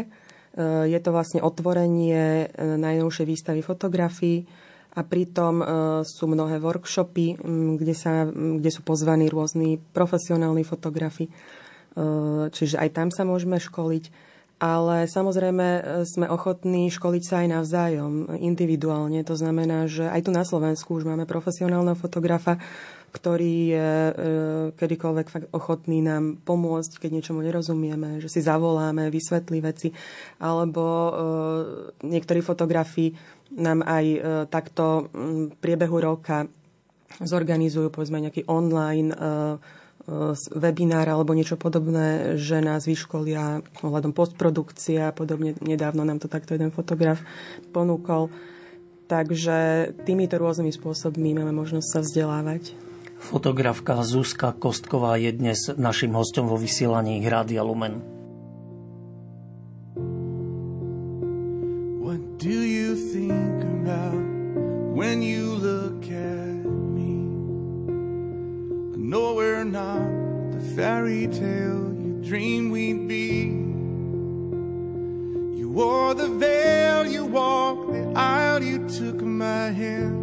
Je 0.86 0.94
to 1.02 1.10
vlastne 1.10 1.42
otvorenie 1.42 2.54
najnovšej 2.54 3.26
výstavy 3.26 3.66
fotografií, 3.66 4.46
a 4.94 5.00
pritom 5.02 5.54
e, 5.58 5.64
sú 6.06 6.30
mnohé 6.30 6.62
workshopy, 6.62 7.42
kde, 7.78 7.94
sa, 7.98 8.30
kde 8.30 8.70
sú 8.70 8.86
pozvaní 8.86 9.26
rôzni 9.26 9.82
profesionálni 9.92 10.62
fotografi. 10.62 11.26
E, 11.26 11.32
čiže 12.54 12.78
aj 12.78 12.88
tam 12.94 13.08
sa 13.10 13.26
môžeme 13.26 13.58
školiť. 13.58 14.23
Ale 14.62 15.10
samozrejme 15.10 15.66
e, 15.66 15.80
sme 16.06 16.30
ochotní 16.30 16.88
školiť 16.88 17.22
sa 17.26 17.34
aj 17.42 17.48
navzájom, 17.50 18.12
individuálne. 18.38 19.20
To 19.26 19.34
znamená, 19.34 19.90
že 19.90 20.06
aj 20.06 20.24
tu 20.24 20.30
na 20.30 20.46
Slovensku 20.46 20.94
už 20.94 21.04
máme 21.04 21.26
profesionálneho 21.26 21.98
fotografa, 21.98 22.56
ktorý 23.14 23.54
je 23.70 23.90
e, 23.90 24.12
kedykoľvek 24.74 25.26
fakt 25.30 25.48
ochotný 25.54 26.02
nám 26.02 26.42
pomôcť, 26.42 26.98
keď 26.98 27.10
niečomu 27.14 27.42
nerozumieme, 27.42 28.18
že 28.18 28.26
si 28.26 28.40
zavoláme, 28.42 29.10
vysvetlí 29.10 29.58
veci. 29.62 29.94
Alebo 30.42 30.82
e, 30.82 31.10
niektorí 32.06 32.42
fotografi 32.42 33.14
nám 33.54 33.86
aj 33.86 34.04
e, 34.06 34.18
takto 34.50 35.10
v 35.14 35.54
priebehu 35.62 35.98
roka 36.02 36.46
zorganizujú 37.22 37.94
povedzme 37.94 38.18
nejaký 38.18 38.50
online 38.50 39.14
e, 39.14 39.16
e, 39.16 39.56
webinár 40.52 41.08
alebo 41.08 41.32
niečo 41.32 41.56
podobné, 41.56 42.36
že 42.36 42.60
nás 42.60 42.84
vyškolia 42.84 43.64
ohľadom 43.80 44.12
postprodukcie 44.12 45.00
a 45.00 45.16
podobne. 45.16 45.56
Nedávno 45.64 46.04
nám 46.04 46.20
to 46.20 46.28
takto 46.28 46.52
jeden 46.52 46.68
fotograf 46.68 47.24
ponúkol. 47.72 48.28
Takže 49.04 49.92
týmito 50.08 50.40
rôznymi 50.40 50.72
spôsobmi 50.72 51.36
máme 51.36 51.52
možnosť 51.52 51.88
sa 51.88 52.00
vzdelávať. 52.00 52.72
Fotografka 53.20 54.04
Zuzka 54.04 54.52
Kostková 54.52 55.16
je 55.16 55.32
dnes 55.32 55.56
našim 55.80 56.12
hostom 56.12 56.48
vo 56.48 56.60
vysielaní 56.60 57.24
Rádia 57.24 57.64
Lumen. 57.64 58.04
What 62.04 62.20
do 62.36 62.60
you 62.64 62.92
think 63.12 63.64
about 63.64 64.20
when 64.92 65.24
you 65.24 65.53
Know 69.14 69.34
we're 69.34 69.62
not 69.62 70.50
the 70.50 70.58
fairy 70.74 71.28
tale 71.28 71.94
you 72.02 72.20
dreamed 72.20 72.72
we'd 72.72 73.06
be. 73.06 73.44
You 75.56 75.70
wore 75.70 76.14
the 76.14 76.30
veil, 76.30 77.06
you 77.06 77.24
walked 77.24 77.92
the 77.92 78.12
aisle, 78.16 78.64
you 78.64 78.88
took 78.88 79.22
my 79.22 79.70
hand, 79.70 80.16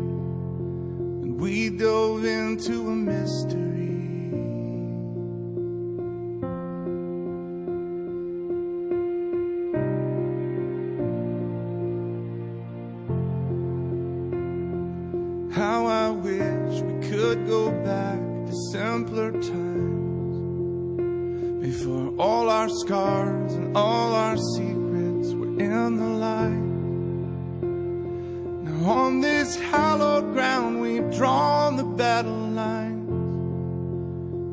and 1.23 1.39
we 1.39 1.69
dove 1.69 2.25
into 2.25 2.89
a 2.89 2.93
mystery. 2.93 3.70
Simpler 18.91 19.31
times 19.31 20.97
before 21.65 22.13
all 22.19 22.49
our 22.49 22.67
scars 22.67 23.53
and 23.53 23.77
all 23.77 24.13
our 24.13 24.35
secrets 24.35 25.31
were 25.31 25.53
in 25.57 25.95
the 25.95 26.11
light. 26.27 26.67
Now, 28.65 28.91
on 28.91 29.21
this 29.21 29.57
hallowed 29.57 30.33
ground, 30.33 30.81
we've 30.81 31.09
drawn 31.15 31.77
the 31.77 31.85
battle 31.85 32.49
lines. 32.49 33.09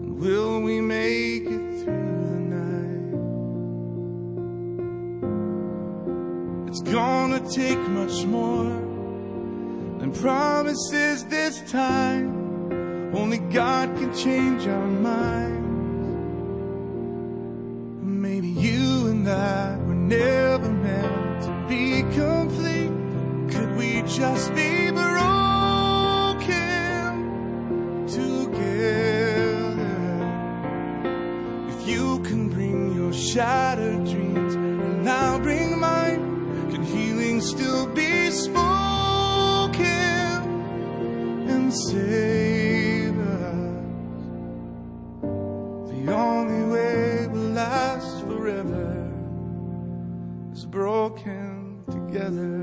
And 0.02 0.20
will 0.20 0.60
we 0.60 0.80
make 0.80 1.42
it 1.42 1.82
through 1.82 2.18
the 2.32 2.40
night? 2.60 3.14
It's 6.68 6.82
gonna 6.82 7.40
take 7.50 7.80
much 8.00 8.24
more 8.24 8.70
than 9.98 10.12
promises 10.12 11.24
this 11.24 11.60
time. 11.72 12.37
Only 13.12 13.38
God 13.38 13.96
can 13.96 14.12
change 14.14 14.66
our 14.66 14.86
minds. 14.86 15.66
Maybe 18.02 18.48
you 18.48 19.06
and 19.08 19.28
I 19.28 19.76
were 19.86 19.94
never 19.94 20.68
meant 20.68 21.42
to 21.44 21.50
be 21.68 22.02
complete. 22.14 22.92
Could 23.50 23.76
we 23.76 24.02
just 24.02 24.54
be 24.54 24.90
broken 24.90 26.36
together? 28.06 29.78
If 31.68 31.88
you 31.88 32.18
can 32.20 32.48
bring 32.50 32.94
your 32.94 33.12
shattered 33.12 33.67
together. 52.30 52.57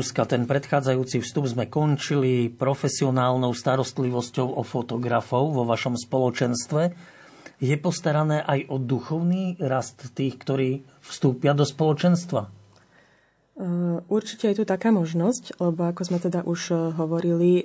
Zuzka, 0.00 0.24
ten 0.24 0.48
predchádzajúci 0.48 1.20
vstup 1.20 1.44
sme 1.44 1.68
končili 1.68 2.48
profesionálnou 2.48 3.52
starostlivosťou 3.52 4.48
o 4.56 4.64
fotografov 4.64 5.52
vo 5.52 5.68
vašom 5.68 6.00
spoločenstve. 6.00 6.96
Je 7.60 7.76
postarané 7.76 8.40
aj 8.40 8.64
o 8.72 8.80
duchovný 8.80 9.60
rast 9.60 10.16
tých, 10.16 10.40
ktorí 10.40 10.88
vstúpia 11.04 11.52
do 11.52 11.68
spoločenstva? 11.68 12.48
Určite 14.08 14.48
je 14.48 14.56
tu 14.56 14.64
taká 14.64 14.88
možnosť, 14.88 15.60
lebo 15.60 15.92
ako 15.92 16.00
sme 16.08 16.16
teda 16.16 16.48
už 16.48 16.60
e, 16.72 16.76
hovorili, 16.96 17.50
e, 17.60 17.64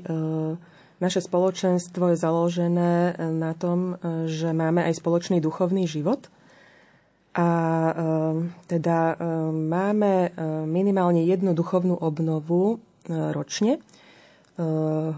naše 1.00 1.24
spoločenstvo 1.24 2.12
je 2.12 2.18
založené 2.20 3.16
na 3.32 3.56
tom, 3.56 3.96
e, 3.96 4.28
že 4.28 4.52
máme 4.52 4.84
aj 4.84 5.00
spoločný 5.00 5.40
duchovný 5.40 5.88
život. 5.88 6.28
A 7.36 7.48
teda 8.72 9.20
máme 9.52 10.32
minimálne 10.72 11.28
jednu 11.28 11.52
duchovnú 11.52 12.00
obnovu 12.00 12.80
ročne. 13.12 13.84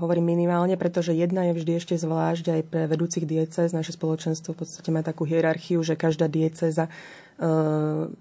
Hovorím 0.01 0.33
minimálne, 0.33 0.81
pretože 0.81 1.13
jedna 1.13 1.45
je 1.45 1.61
vždy 1.61 1.77
ešte 1.77 1.93
zvlášť 1.93 2.45
aj 2.57 2.61
pre 2.73 2.89
vedúcich 2.89 3.21
diecez. 3.21 3.69
Naše 3.69 3.93
spoločenstvo 3.93 4.57
v 4.57 4.65
podstate 4.65 4.89
má 4.89 5.05
takú 5.05 5.29
hierarchiu, 5.29 5.85
že 5.85 5.93
každá 5.93 6.25
dieceza 6.25 6.89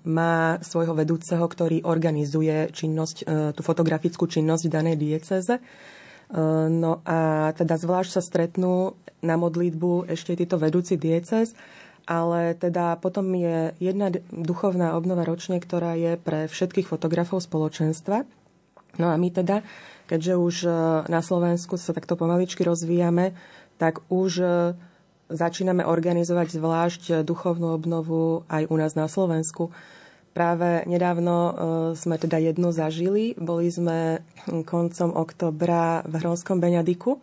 má 0.04 0.60
svojho 0.60 0.92
vedúceho, 0.92 1.40
ktorý 1.40 1.88
organizuje 1.88 2.68
činnosť, 2.68 3.24
tú 3.56 3.60
fotografickú 3.64 4.28
činnosť 4.28 4.68
danej 4.68 5.00
dieceze. 5.00 5.56
No 6.68 7.00
a 7.08 7.48
teda 7.56 7.80
zvlášť 7.80 8.10
sa 8.12 8.20
stretnú 8.20 8.92
na 9.24 9.40
modlitbu 9.40 10.12
ešte 10.12 10.36
títo 10.36 10.60
vedúci 10.60 11.00
diecez, 11.00 11.56
ale 12.06 12.54
teda 12.54 12.96
potom 13.02 13.34
je 13.34 13.74
jedna 13.82 14.14
duchovná 14.30 14.94
obnova 14.94 15.26
ročne, 15.26 15.58
ktorá 15.58 15.98
je 15.98 16.14
pre 16.16 16.46
všetkých 16.46 16.86
fotografov 16.86 17.42
spoločenstva. 17.42 18.22
No 18.96 19.10
a 19.10 19.18
my 19.18 19.28
teda, 19.28 19.66
keďže 20.06 20.34
už 20.38 20.56
na 21.10 21.20
Slovensku 21.20 21.76
sa 21.76 21.90
takto 21.92 22.14
pomaličky 22.14 22.62
rozvíjame, 22.62 23.34
tak 23.76 24.06
už 24.06 24.40
začíname 25.26 25.82
organizovať 25.82 26.48
zvlášť 26.54 27.02
duchovnú 27.26 27.74
obnovu 27.74 28.46
aj 28.46 28.70
u 28.70 28.76
nás 28.78 28.94
na 28.94 29.10
Slovensku. 29.10 29.74
Práve 30.30 30.86
nedávno 30.86 31.36
sme 31.98 32.16
teda 32.22 32.38
jednu 32.38 32.70
zažili. 32.70 33.34
Boli 33.34 33.66
sme 33.66 34.22
koncom 34.46 35.10
oktobra 35.16 36.06
v 36.06 36.22
Hronskom 36.22 36.62
Beňadiku. 36.62 37.18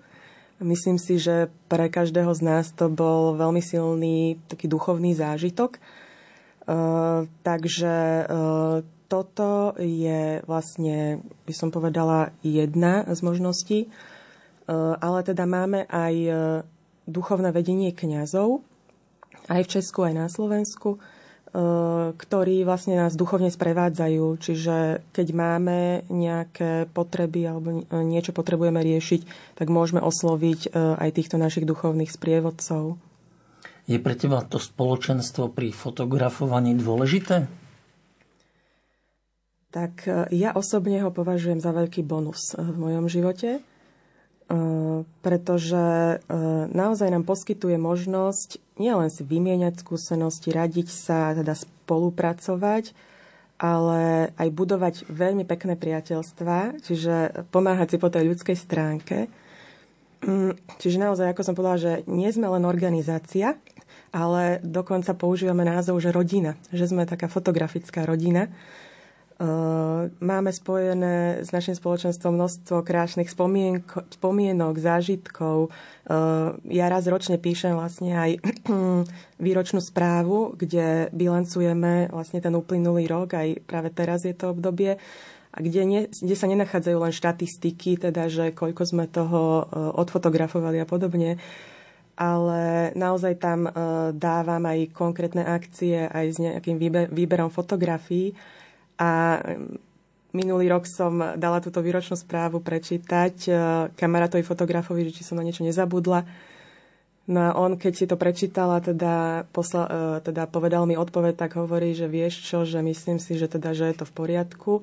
Myslím 0.63 0.95
si, 0.95 1.19
že 1.19 1.51
pre 1.67 1.91
každého 1.91 2.31
z 2.31 2.41
nás 2.41 2.71
to 2.71 2.87
bol 2.87 3.35
veľmi 3.35 3.59
silný 3.59 4.39
taký 4.47 4.71
duchovný 4.71 5.11
zážitok. 5.11 5.75
Takže 7.43 7.95
toto 9.11 9.75
je 9.77 10.39
vlastne, 10.47 11.19
by 11.43 11.53
som 11.53 11.67
povedala, 11.69 12.31
jedna 12.39 13.03
z 13.11 13.19
možností. 13.21 13.79
Ale 15.03 15.19
teda 15.27 15.43
máme 15.43 15.83
aj 15.91 16.15
duchovné 17.03 17.51
vedenie 17.51 17.91
kňazov, 17.91 18.63
aj 19.51 19.61
v 19.67 19.71
Česku, 19.75 20.07
aj 20.07 20.15
na 20.15 20.27
Slovensku, 20.31 21.03
ktorí 22.17 22.65
vlastne 22.65 22.97
nás 22.97 23.13
duchovne 23.13 23.53
sprevádzajú. 23.53 24.25
Čiže 24.41 25.05
keď 25.13 25.27
máme 25.37 26.01
nejaké 26.09 26.89
potreby 26.89 27.45
alebo 27.45 27.85
niečo 27.93 28.33
potrebujeme 28.33 28.81
riešiť, 28.81 29.53
tak 29.61 29.69
môžeme 29.69 30.01
osloviť 30.01 30.73
aj 30.73 31.09
týchto 31.13 31.37
našich 31.37 31.69
duchovných 31.69 32.09
sprievodcov. 32.09 32.97
Je 33.85 34.01
pre 34.01 34.17
teba 34.17 34.41
to 34.41 34.57
spoločenstvo 34.57 35.53
pri 35.53 35.69
fotografovaní 35.69 36.73
dôležité? 36.73 37.45
Tak 39.69 40.05
ja 40.33 40.53
osobne 40.57 41.01
ho 41.05 41.09
považujem 41.13 41.61
za 41.61 41.69
veľký 41.69 42.01
bonus 42.01 42.57
v 42.57 42.77
mojom 42.77 43.05
živote 43.09 43.61
pretože 45.23 46.19
naozaj 46.71 47.07
nám 47.09 47.23
poskytuje 47.23 47.79
možnosť 47.79 48.59
nielen 48.77 49.09
si 49.09 49.21
vymieňať 49.25 49.81
skúsenosti, 49.81 50.49
radiť 50.53 50.87
sa, 50.89 51.33
teda 51.37 51.53
spolupracovať, 51.53 52.93
ale 53.61 54.33
aj 54.35 54.49
budovať 54.49 54.95
veľmi 55.07 55.45
pekné 55.47 55.77
priateľstva, 55.77 56.83
čiže 56.83 57.47
pomáhať 57.53 57.95
si 57.95 57.97
po 58.01 58.09
tej 58.09 58.33
ľudskej 58.33 58.57
stránke. 58.57 59.31
Mm, 60.23 60.55
čiže 60.79 60.97
naozaj, 60.99 61.31
ako 61.31 61.41
som 61.43 61.55
povedala, 61.55 61.79
že 61.79 61.93
nie 62.07 62.27
sme 62.31 62.47
len 62.47 62.63
organizácia, 62.63 63.59
ale 64.13 64.61
dokonca 64.61 65.17
používame 65.17 65.65
názov, 65.65 65.97
že 65.99 66.13
rodina, 66.13 66.53
že 66.69 66.85
sme 66.85 67.09
taká 67.09 67.25
fotografická 67.27 68.05
rodina. 68.05 68.47
Máme 70.23 70.55
spojené 70.55 71.43
s 71.43 71.51
našim 71.51 71.75
spoločenstvom 71.75 72.31
množstvo 72.31 72.79
krásnych 72.79 73.27
spomienok, 73.27 74.75
zážitkov. 74.79 75.67
Ja 76.63 76.85
raz 76.87 77.03
ročne 77.11 77.35
píšem 77.35 77.75
vlastne 77.75 78.15
aj 78.15 78.31
výročnú 79.45 79.83
správu, 79.83 80.55
kde 80.55 81.11
bilancujeme 81.11 82.07
vlastne 82.13 82.39
ten 82.39 82.55
uplynulý 82.55 83.03
rok, 83.11 83.35
aj 83.35 83.67
práve 83.67 83.91
teraz 83.91 84.23
je 84.23 84.31
to 84.31 84.55
obdobie 84.55 84.95
a 85.53 85.57
kde, 85.61 85.81
nie, 85.85 86.01
kde 86.07 86.35
sa 86.39 86.47
nenachádzajú 86.47 86.97
len 86.97 87.13
štatistiky, 87.13 87.99
teda, 87.99 88.31
že 88.31 88.55
koľko 88.55 88.83
sme 88.89 89.05
toho 89.11 89.67
odfotografovali 89.99 90.81
a 90.81 90.89
podobne, 90.89 91.37
ale 92.15 92.93
naozaj 92.95 93.33
tam 93.43 93.67
dávam 94.15 94.63
aj 94.65 94.89
konkrétne 94.95 95.43
akcie 95.45 96.07
aj 96.09 96.25
s 96.31 96.37
nejakým 96.39 96.77
výber, 96.79 97.05
výberom 97.11 97.51
fotografií 97.53 98.33
a 99.03 99.07
minulý 100.31 100.71
rok 100.71 100.87
som 100.87 101.19
dala 101.35 101.59
túto 101.59 101.83
výročnú 101.83 102.15
správu 102.15 102.63
prečítať 102.63 103.35
e, 103.45 103.51
kamarátovi 103.93 104.41
fotografovi, 104.41 105.11
či 105.11 105.27
som 105.27 105.37
na 105.37 105.43
niečo 105.45 105.61
nezabudla. 105.61 106.25
No 107.23 107.39
a 107.39 107.49
on, 107.55 107.79
keď 107.79 107.93
si 107.93 108.05
to 108.09 108.19
prečítala, 108.19 108.83
teda, 108.83 109.47
posla, 109.53 109.83
e, 109.85 109.91
teda 110.25 110.49
povedal 110.49 110.87
mi 110.87 110.95
odpoveď, 110.95 111.35
tak 111.35 111.59
hovorí, 111.59 111.93
že 111.93 112.09
vieš 112.09 112.43
čo, 112.47 112.65
že 112.65 112.81
myslím 112.81 113.21
si, 113.21 113.35
že 113.35 113.47
teda, 113.47 113.75
že 113.75 113.93
je 113.93 113.95
to 114.03 114.05
v 114.09 114.15
poriadku, 114.15 114.73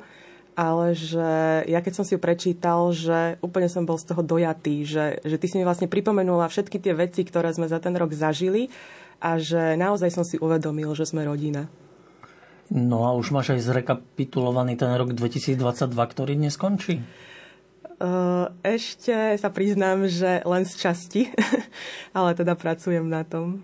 ale 0.55 0.93
že 0.93 1.65
ja 1.67 1.81
keď 1.81 1.93
som 2.01 2.05
si 2.07 2.15
ju 2.17 2.21
prečítal, 2.21 2.93
že 2.95 3.41
úplne 3.43 3.67
som 3.67 3.85
bol 3.85 3.99
z 3.99 4.13
toho 4.13 4.23
dojatý, 4.23 4.87
že, 4.87 5.19
že 5.25 5.37
ty 5.41 5.47
si 5.51 5.59
mi 5.59 5.65
vlastne 5.65 5.91
pripomenula 5.91 6.47
všetky 6.47 6.79
tie 6.79 6.95
veci, 6.95 7.27
ktoré 7.27 7.51
sme 7.53 7.67
za 7.67 7.83
ten 7.83 7.93
rok 7.97 8.15
zažili 8.15 8.71
a 9.21 9.37
že 9.37 9.77
naozaj 9.77 10.13
som 10.15 10.25
si 10.25 10.41
uvedomil, 10.41 10.93
že 10.97 11.09
sme 11.09 11.27
rodina. 11.27 11.69
No 12.71 13.03
a 13.03 13.19
už 13.19 13.35
máš 13.35 13.59
aj 13.59 13.67
zrekapitulovaný 13.67 14.79
ten 14.79 14.95
rok 14.95 15.11
2022, 15.11 15.59
ktorý 15.91 16.39
dnes 16.39 16.55
končí? 16.55 17.03
Ešte 18.65 19.37
sa 19.37 19.51
priznám, 19.53 20.09
že 20.09 20.41
len 20.47 20.65
z 20.65 20.73
časti, 20.79 21.23
ale 22.17 22.33
teda 22.33 22.57
pracujem 22.57 23.05
na 23.05 23.27
tom. 23.27 23.61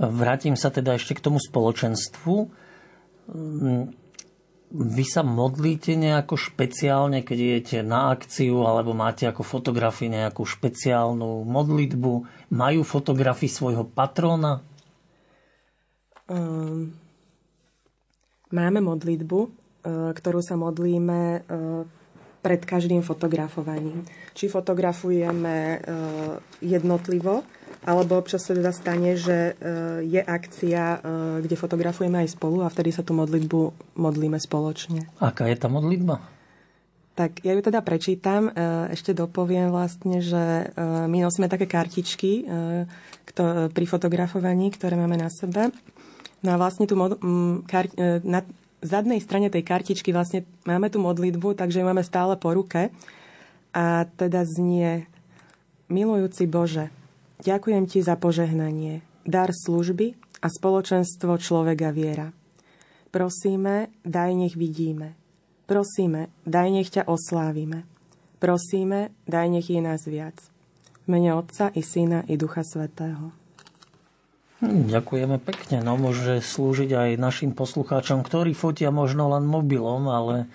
Vrátim 0.00 0.56
sa 0.56 0.72
teda 0.72 0.96
ešte 0.96 1.18
k 1.18 1.24
tomu 1.28 1.36
spoločenstvu. 1.36 2.48
Vy 4.72 5.04
sa 5.04 5.20
modlíte 5.20 5.92
nejako 6.00 6.40
špeciálne, 6.40 7.20
keď 7.20 7.38
idete 7.38 7.76
na 7.84 8.08
akciu, 8.16 8.64
alebo 8.64 8.96
máte 8.96 9.28
ako 9.28 9.44
fotografii 9.44 10.08
nejakú 10.08 10.48
špeciálnu 10.48 11.44
modlitbu? 11.44 12.12
Majú 12.56 12.80
fotografii 12.80 13.52
svojho 13.52 13.84
patróna? 13.84 14.64
Um, 16.24 16.96
Máme 18.52 18.84
modlitbu, 18.84 19.40
e, 19.40 19.48
ktorú 20.12 20.44
sa 20.44 20.60
modlíme 20.60 21.20
e, 21.20 21.40
pred 22.44 22.60
každým 22.60 23.00
fotografovaním. 23.00 24.04
Či 24.36 24.52
fotografujeme 24.52 25.56
e, 25.56 25.78
jednotlivo, 26.60 27.48
alebo 27.88 28.20
občas 28.20 28.44
sa 28.44 28.52
teda 28.52 28.70
stane, 28.70 29.18
že 29.18 29.58
je 30.06 30.22
akcia, 30.22 31.02
kde 31.42 31.56
fotografujeme 31.58 32.22
aj 32.22 32.38
spolu 32.38 32.62
a 32.62 32.70
vtedy 32.70 32.94
sa 32.94 33.02
tú 33.02 33.10
modlitbu 33.10 33.74
modlíme 33.98 34.38
spoločne. 34.38 35.10
Aká 35.18 35.50
je 35.50 35.58
tá 35.58 35.66
modlitba? 35.66 36.22
Tak 37.18 37.42
ja 37.42 37.58
ju 37.58 37.58
teda 37.58 37.82
prečítam. 37.82 38.54
Ešte 38.86 39.18
dopoviem 39.18 39.74
vlastne, 39.74 40.22
že 40.22 40.70
my 40.78 41.26
nosíme 41.26 41.50
také 41.50 41.66
kartičky 41.66 42.46
pri 43.74 43.84
fotografovaní, 43.90 44.70
ktoré 44.70 44.94
máme 44.94 45.18
na 45.18 45.26
sebe. 45.26 45.74
No 46.42 46.54
a 46.54 46.56
vlastne 46.58 46.90
tu 46.90 46.98
mod- 46.98 47.22
m, 47.22 47.62
kar- 47.66 47.90
e, 47.94 48.18
na 48.26 48.42
zadnej 48.82 49.22
strane 49.22 49.46
tej 49.46 49.62
kartičky 49.62 50.10
vlastne 50.10 50.42
máme 50.66 50.90
tú 50.90 50.98
modlitbu, 50.98 51.54
takže 51.54 51.80
ju 51.80 51.86
máme 51.86 52.02
stále 52.02 52.34
po 52.34 52.50
ruke. 52.50 52.90
A 53.72 54.04
teda 54.18 54.44
znie 54.44 55.06
Milujúci 55.88 56.50
Bože, 56.50 56.90
ďakujem 57.40 57.86
Ti 57.88 58.02
za 58.02 58.18
požehnanie, 58.18 59.00
dar 59.24 59.54
služby 59.54 60.18
a 60.42 60.50
spoločenstvo 60.50 61.38
človeka 61.38 61.94
viera. 61.94 62.34
Prosíme, 63.12 63.92
daj 64.02 64.32
nech 64.34 64.56
vidíme. 64.56 65.14
Prosíme, 65.68 66.32
daj 66.48 66.68
nech 66.72 66.90
ťa 66.90 67.06
oslávime. 67.06 67.84
Prosíme, 68.42 69.14
daj 69.28 69.46
nech 69.52 69.68
je 69.70 69.80
nás 69.84 70.02
viac. 70.08 70.34
V 71.04 71.12
mene 71.12 71.36
Otca 71.36 71.70
i 71.76 71.84
Syna 71.84 72.24
i 72.26 72.34
Ducha 72.40 72.64
Svetého. 72.66 73.41
Ďakujeme 74.62 75.42
pekne. 75.42 75.82
No 75.82 75.98
môže 75.98 76.38
slúžiť 76.38 76.94
aj 76.94 77.10
našim 77.18 77.50
poslucháčom, 77.50 78.22
ktorí 78.22 78.54
fotia 78.54 78.94
možno 78.94 79.26
len 79.34 79.42
mobilom, 79.42 80.06
ale 80.06 80.46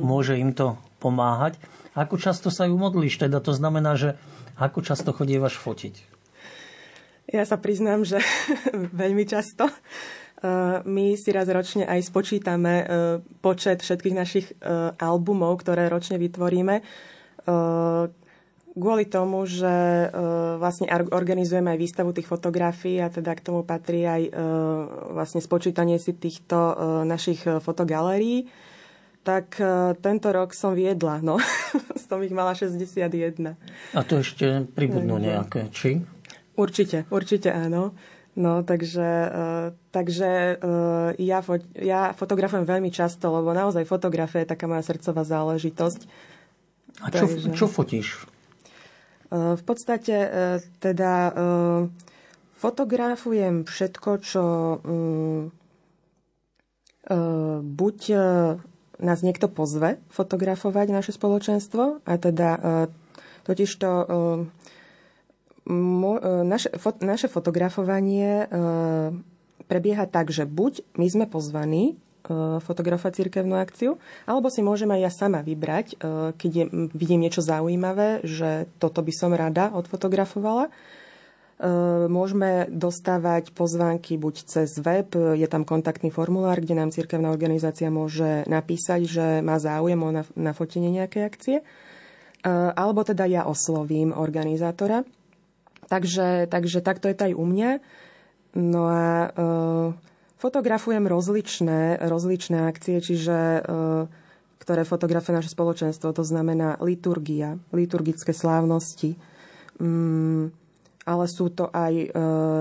môže 0.00 0.40
im 0.40 0.56
to 0.56 0.80
pomáhať. 0.96 1.60
Ako 1.92 2.16
často 2.16 2.48
sa 2.48 2.64
ju 2.64 2.80
modlíš? 2.80 3.20
Teda 3.20 3.44
to 3.44 3.52
znamená, 3.52 4.00
že 4.00 4.16
ako 4.56 4.80
často 4.80 5.12
chodívaš 5.12 5.60
fotiť? 5.60 5.94
Ja 7.28 7.44
sa 7.44 7.60
priznám, 7.60 8.08
že 8.08 8.24
veľmi 9.04 9.28
často. 9.28 9.68
Uh, 10.38 10.80
my 10.88 11.18
si 11.18 11.28
raz 11.28 11.50
ročne 11.50 11.84
aj 11.84 12.08
spočítame 12.08 12.74
uh, 12.80 12.86
počet 13.44 13.84
všetkých 13.84 14.16
našich 14.16 14.46
uh, 14.56 14.94
albumov, 14.96 15.60
ktoré 15.60 15.90
ročne 15.92 16.16
vytvoríme 16.16 16.80
kvôli 18.78 19.04
tomu, 19.04 19.44
že 19.44 19.66
uh, 20.08 20.56
vlastne 20.56 20.88
organizujeme 20.90 21.74
aj 21.74 21.78
výstavu 21.78 22.10
tých 22.14 22.30
fotografií 22.30 23.02
a 23.02 23.12
teda 23.12 23.34
k 23.34 23.44
tomu 23.44 23.66
patrí 23.66 24.06
aj 24.06 24.22
uh, 24.30 24.32
vlastne 25.12 25.42
spočítanie 25.42 25.98
si 25.98 26.14
týchto 26.14 26.56
uh, 26.56 26.74
našich 27.02 27.42
fotogalérií, 27.44 28.46
tak 29.26 29.60
uh, 29.60 29.92
tento 29.98 30.32
rok 30.32 30.56
som 30.56 30.72
viedla, 30.72 31.20
no. 31.20 31.36
som 32.08 32.22
ich 32.24 32.32
mala 32.32 32.56
61. 32.56 33.58
A 33.92 34.00
to 34.06 34.24
ešte 34.24 34.64
pribudnú 34.72 35.20
nejaké, 35.20 35.68
či? 35.68 36.00
Určite, 36.56 37.04
určite 37.12 37.52
áno. 37.52 37.92
No, 38.38 38.62
takže, 38.62 39.08
uh, 39.26 39.66
takže 39.90 40.62
uh, 40.62 41.10
ja, 41.18 41.42
fo- 41.42 41.58
ja 41.74 42.14
fotografujem 42.14 42.62
veľmi 42.62 42.94
často, 42.94 43.34
lebo 43.34 43.50
naozaj 43.50 43.82
fotografia 43.82 44.46
je 44.46 44.54
taká 44.54 44.70
moja 44.70 44.86
srdcová 44.86 45.26
záležitosť. 45.26 46.00
A 47.02 47.10
čo, 47.10 47.26
takže... 47.26 47.50
čo 47.50 47.66
fotíš? 47.66 48.30
Eh, 49.28 49.54
v 49.60 49.62
podstate 49.62 50.16
eh, 50.16 50.56
teda 50.80 51.12
eh, 51.28 51.80
fotografujem 52.56 53.68
všetko, 53.68 54.10
čo 54.24 54.44
mm, 54.82 55.42
buď 57.64 57.98
nás 59.00 59.24
niekto 59.24 59.48
pozve 59.48 59.96
fotografovať 60.12 60.92
naše 60.92 61.16
spoločenstvo 61.16 62.04
a 62.04 62.12
teda 62.20 62.60
totižto 63.48 63.88
naše, 66.44 66.68
naše 67.00 67.32
fotografovanie 67.32 68.44
prebieha 69.64 70.04
tak, 70.04 70.28
že 70.28 70.44
buď 70.44 70.84
my 71.00 71.06
sme 71.08 71.24
pozvaní 71.24 71.96
E, 72.18 72.58
fotografovať 72.58 73.24
cirkevnú 73.24 73.54
akciu, 73.54 73.94
alebo 74.26 74.50
si 74.50 74.58
môžem 74.58 74.90
aj 74.90 75.00
ja 75.00 75.10
sama 75.14 75.40
vybrať, 75.40 75.86
e, 75.94 75.96
keď 76.34 76.50
je, 76.50 76.64
vidím 76.90 77.22
niečo 77.22 77.46
zaujímavé, 77.46 78.26
že 78.26 78.66
toto 78.82 79.06
by 79.06 79.12
som 79.14 79.30
rada 79.30 79.70
odfotografovala. 79.70 80.66
E, 80.66 80.70
môžeme 82.10 82.66
dostávať 82.74 83.54
pozvánky 83.54 84.18
buď 84.18 84.34
cez 84.50 84.76
web, 84.82 85.14
je 85.14 85.46
tam 85.46 85.62
kontaktný 85.62 86.10
formulár, 86.10 86.58
kde 86.58 86.74
nám 86.74 86.90
cirkevná 86.90 87.30
organizácia 87.30 87.86
môže 87.86 88.42
napísať, 88.50 89.00
že 89.06 89.26
má 89.38 89.62
záujem 89.62 90.02
o 90.02 90.10
nafotenie 90.34 90.90
nejakej 90.90 91.22
akcie, 91.22 91.56
alebo 92.78 93.02
teda 93.02 93.26
ja 93.26 93.42
oslovím 93.46 94.14
organizátora. 94.14 95.02
Takže, 95.90 96.46
takže 96.46 96.78
takto 96.82 97.10
je 97.10 97.16
to 97.18 97.26
aj 97.30 97.34
u 97.34 97.44
mňa. 97.44 97.70
No 98.54 98.82
a 98.86 99.04
Fotografujem 100.38 101.02
rozličné, 101.10 101.98
rozličné 101.98 102.70
akcie, 102.70 103.02
čiže 103.02 103.58
e, 103.58 103.60
ktoré 104.62 104.86
fotografuje 104.86 105.34
naše 105.34 105.50
spoločenstvo, 105.50 106.14
to 106.14 106.22
znamená 106.22 106.78
liturgia, 106.78 107.58
liturgické 107.74 108.30
slávnosti, 108.30 109.18
mm, 109.82 110.54
ale 111.10 111.24
sú 111.26 111.50
to 111.50 111.66
aj 111.74 111.90
e, 111.90 112.06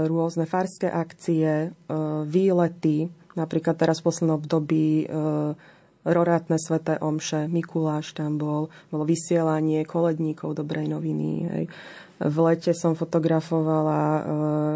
rôzne 0.10 0.50
farské 0.50 0.90
akcie, 0.90 1.70
e, 1.70 1.94
výlety, 2.26 3.14
napríklad 3.38 3.78
teraz 3.78 4.02
v 4.02 4.10
poslednom 4.10 4.42
období 4.42 5.06
rorátne 6.08 6.56
sveté 6.56 6.96
omše, 7.04 7.52
Mikuláš 7.52 8.16
tam 8.16 8.40
bol, 8.40 8.72
bolo 8.88 9.04
vysielanie 9.04 9.84
koledníkov 9.84 10.56
dobrej 10.56 10.88
noviny. 10.88 11.30
Hej. 11.52 11.66
V 12.18 12.38
lete 12.42 12.74
som 12.74 12.98
fotografovala, 12.98 14.02
eh, 14.02 14.24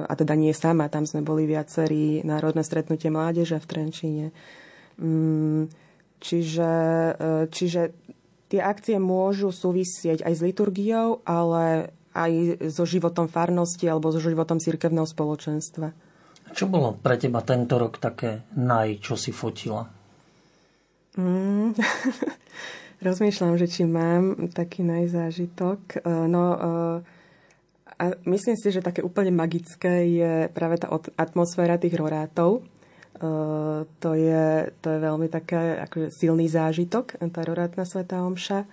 a 0.05 0.13
teda 0.13 0.37
nie 0.37 0.53
sama, 0.53 0.93
tam 0.93 1.09
sme 1.09 1.25
boli 1.25 1.49
viacerí, 1.49 2.21
Národné 2.21 2.61
stretnutie 2.61 3.09
mládeže 3.09 3.57
v 3.57 3.65
Trenčíne. 3.65 4.27
Mm, 5.01 5.73
čiže, 6.21 6.73
eh, 7.17 7.43
čiže 7.49 7.97
tie 8.45 8.61
akcie 8.61 9.01
môžu 9.01 9.49
súvisieť 9.49 10.21
aj 10.21 10.33
s 10.37 10.41
liturgiou, 10.45 11.25
ale 11.25 11.89
aj 12.13 12.61
so 12.69 12.85
životom 12.85 13.25
farnosti 13.25 13.89
alebo 13.89 14.13
so 14.13 14.21
životom 14.21 14.61
cirkevného 14.61 15.09
spoločenstva. 15.09 15.89
Čo 16.51 16.67
bolo 16.67 16.93
pre 16.93 17.15
teba 17.17 17.41
tento 17.41 17.79
rok 17.79 17.97
také 17.97 18.45
naj, 18.53 19.01
čo 19.01 19.17
si 19.17 19.33
fotila? 19.33 19.89
Mm. 21.17 21.73
Rozmýšľam, 23.07 23.57
že 23.57 23.65
či 23.65 23.81
mám 23.89 24.53
taký 24.53 24.85
najzážitok. 24.85 26.05
No, 26.05 26.43
a 28.01 28.17
myslím 28.25 28.57
si, 28.57 28.73
že 28.73 28.81
také 28.81 29.05
úplne 29.05 29.29
magické 29.29 30.09
je 30.09 30.33
práve 30.49 30.81
tá 30.81 30.89
atmosféra 31.21 31.77
tých 31.77 31.93
rorátov 31.93 32.65
Uh, 33.21 33.85
to, 34.01 34.17
je, 34.17 34.73
to 34.81 34.87
je 34.89 34.97
veľmi 34.97 35.29
také 35.29 35.77
akože 35.85 36.09
silný 36.09 36.49
zážitok, 36.49 37.21
tá 37.29 37.45
rorátna 37.45 37.85
Sveta 37.85 38.25
Omša. 38.25 38.65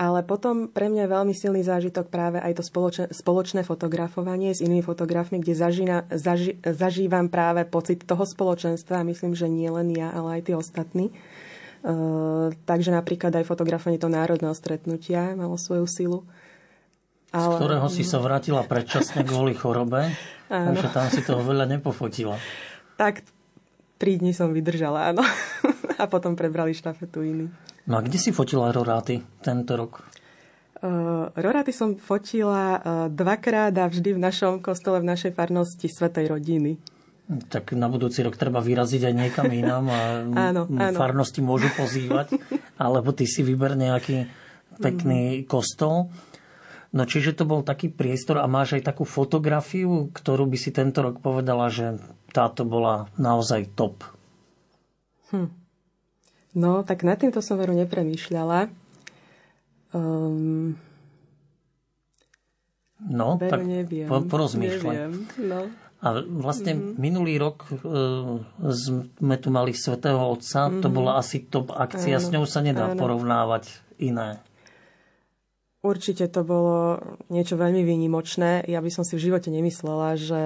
Ale 0.00 0.24
potom 0.24 0.72
pre 0.72 0.88
mňa 0.88 1.04
je 1.04 1.14
veľmi 1.20 1.34
silný 1.36 1.60
zážitok 1.60 2.08
práve 2.08 2.40
aj 2.40 2.56
to 2.56 2.64
spoločné, 2.64 3.12
spoločné 3.12 3.60
fotografovanie 3.60 4.56
s 4.56 4.64
inými 4.64 4.80
fotografmi, 4.80 5.44
kde 5.44 5.52
zažína, 5.52 6.08
zaži, 6.16 6.56
zažívam 6.64 7.28
práve 7.28 7.68
pocit 7.68 8.00
toho 8.08 8.24
spoločenstva. 8.24 9.04
Myslím, 9.04 9.36
že 9.36 9.52
nie 9.52 9.68
len 9.68 9.92
ja, 9.92 10.08
ale 10.16 10.40
aj 10.40 10.48
tí 10.48 10.52
ostatní. 10.56 11.12
Uh, 11.84 12.56
takže 12.64 12.96
napríklad 12.96 13.36
aj 13.36 13.44
fotografovanie 13.44 14.00
toho 14.00 14.16
národného 14.16 14.56
stretnutia 14.56 15.36
malo 15.36 15.60
svoju 15.60 15.84
silu. 15.84 16.24
Ale, 17.30 17.46
z 17.46 17.46
ktorého 17.62 17.86
si 17.86 18.02
sa 18.02 18.18
vrátila 18.18 18.66
predčasne 18.66 19.22
kvôli 19.22 19.54
chorobe, 19.54 20.10
takže 20.50 20.86
tam 20.90 21.06
si 21.10 21.22
toho 21.22 21.42
veľa 21.46 21.70
nepofotila. 21.70 22.36
Tak 22.98 23.22
Tri 24.00 24.16
dni 24.16 24.32
som 24.32 24.48
vydržala, 24.56 25.12
áno. 25.12 25.20
a 26.00 26.08
potom 26.08 26.32
prebrali 26.32 26.72
štafetu 26.72 27.20
iní. 27.20 27.52
No 27.84 28.00
a 28.00 28.04
kde 28.04 28.16
si 28.16 28.32
fotila 28.32 28.72
roráty 28.72 29.20
tento 29.44 29.76
rok? 29.76 30.00
Uh, 30.80 31.28
roráty 31.36 31.68
som 31.76 32.00
fotila 32.00 32.80
uh, 32.80 32.82
dvakrát 33.12 33.76
a 33.76 33.84
vždy 33.84 34.16
v 34.16 34.20
našom 34.24 34.64
kostole, 34.64 35.04
v 35.04 35.12
našej 35.12 35.36
farnosti 35.36 35.84
Svetej 35.92 36.32
rodiny. 36.32 36.80
Tak 37.52 37.76
na 37.76 37.92
budúci 37.92 38.24
rok 38.24 38.40
treba 38.40 38.64
vyraziť 38.64 39.12
aj 39.12 39.14
niekam 39.14 39.52
inám 39.52 39.84
a 39.92 40.00
áno, 40.48 40.64
áno. 40.64 40.96
farnosti 40.96 41.44
môžu 41.44 41.68
pozývať, 41.76 42.40
alebo 42.80 43.12
ty 43.12 43.28
si 43.28 43.44
vyber 43.44 43.76
nejaký 43.76 44.32
pekný 44.80 45.44
mm. 45.44 45.46
kostol. 45.46 46.08
No 46.90 47.06
čiže 47.06 47.38
to 47.38 47.46
bol 47.46 47.62
taký 47.62 47.86
priestor 47.86 48.42
a 48.42 48.50
máš 48.50 48.74
aj 48.74 48.90
takú 48.90 49.06
fotografiu, 49.06 50.10
ktorú 50.10 50.50
by 50.50 50.58
si 50.58 50.74
tento 50.74 51.06
rok 51.06 51.22
povedala, 51.22 51.70
že 51.70 52.02
táto 52.34 52.66
bola 52.66 53.06
naozaj 53.14 53.70
top. 53.78 54.02
Hm. 55.30 55.50
No, 56.58 56.82
tak 56.82 57.06
nad 57.06 57.14
týmto 57.14 57.38
som 57.38 57.62
veru 57.62 57.78
nepremýšľala. 57.78 58.74
Um, 59.94 60.74
no, 63.06 63.38
veru 63.38 63.50
tak 63.54 63.62
neviem. 63.62 64.10
Po, 64.10 64.26
porozmýšľaj. 64.26 64.96
Neviem, 64.98 65.14
no. 65.46 65.70
A 66.00 66.16
vlastne 66.24 66.72
mm-hmm. 66.74 66.96
minulý 66.96 67.36
rok 67.36 67.68
e, 67.68 67.76
sme 68.72 69.36
tu 69.36 69.52
mali 69.52 69.76
Svetého 69.76 70.16
Otca, 70.16 70.66
mm-hmm. 70.66 70.80
to 70.80 70.88
mhm. 70.88 70.94
bola 70.96 71.12
asi 71.20 71.44
top 71.44 71.76
akcia, 71.76 72.16
áno, 72.16 72.24
s 72.24 72.28
ňou 72.32 72.44
sa 72.48 72.64
nedá 72.64 72.88
áno. 72.88 72.96
porovnávať 72.96 73.68
iné. 74.00 74.40
Určite 75.80 76.28
to 76.28 76.44
bolo 76.44 77.00
niečo 77.32 77.56
veľmi 77.56 77.80
výnimočné. 77.80 78.68
Ja 78.68 78.84
by 78.84 78.90
som 78.92 79.00
si 79.00 79.16
v 79.16 79.32
živote 79.32 79.48
nemyslela, 79.48 80.12
že 80.20 80.42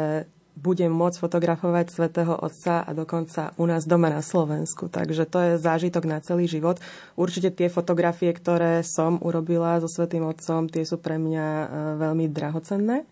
budem 0.55 0.95
môcť 0.95 1.19
fotografovať 1.19 1.91
svätého 1.91 2.39
Otca 2.39 2.87
a 2.87 2.91
dokonca 2.95 3.51
u 3.59 3.67
nás 3.67 3.83
doma 3.91 4.07
na 4.07 4.23
Slovensku. 4.23 4.87
Takže 4.87 5.27
to 5.27 5.39
je 5.43 5.53
zážitok 5.59 6.07
na 6.07 6.23
celý 6.23 6.47
život. 6.47 6.79
Určite 7.19 7.51
tie 7.51 7.67
fotografie, 7.67 8.31
ktoré 8.31 8.87
som 8.87 9.19
urobila 9.19 9.83
so 9.83 9.91
Svetým 9.91 10.23
Otcom, 10.23 10.71
tie 10.71 10.87
sú 10.87 11.03
pre 11.03 11.19
mňa 11.19 11.47
e, 11.47 11.67
veľmi 11.99 12.31
drahocenné. 12.31 13.03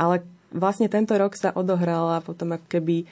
Ale 0.00 0.24
vlastne 0.48 0.88
tento 0.88 1.12
rok 1.20 1.36
sa 1.36 1.52
odohrala 1.52 2.24
potom 2.24 2.56
ako 2.56 2.64
keby 2.64 3.04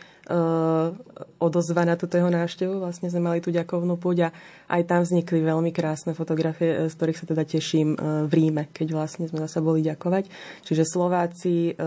odozva 1.39 1.83
na 1.87 1.95
túto 1.95 2.19
jeho 2.19 2.31
návštevu. 2.31 2.83
Vlastne 2.83 3.07
sme 3.09 3.23
mali 3.23 3.39
tú 3.39 3.55
ďakovnú 3.55 3.95
púť 3.95 4.29
a 4.29 4.29
aj 4.75 4.83
tam 4.91 5.01
vznikli 5.07 5.39
veľmi 5.43 5.71
krásne 5.71 6.19
fotografie, 6.19 6.91
z 6.91 6.95
ktorých 6.95 7.19
sa 7.19 7.27
teda 7.31 7.43
teším 7.47 7.95
uh, 7.95 8.27
v 8.27 8.33
Ríme, 8.35 8.67
keď 8.75 8.95
vlastne 8.95 9.31
sme 9.31 9.39
zase 9.39 9.63
boli 9.63 9.87
ďakovať. 9.87 10.27
Čiže 10.67 10.83
Slováci 10.83 11.79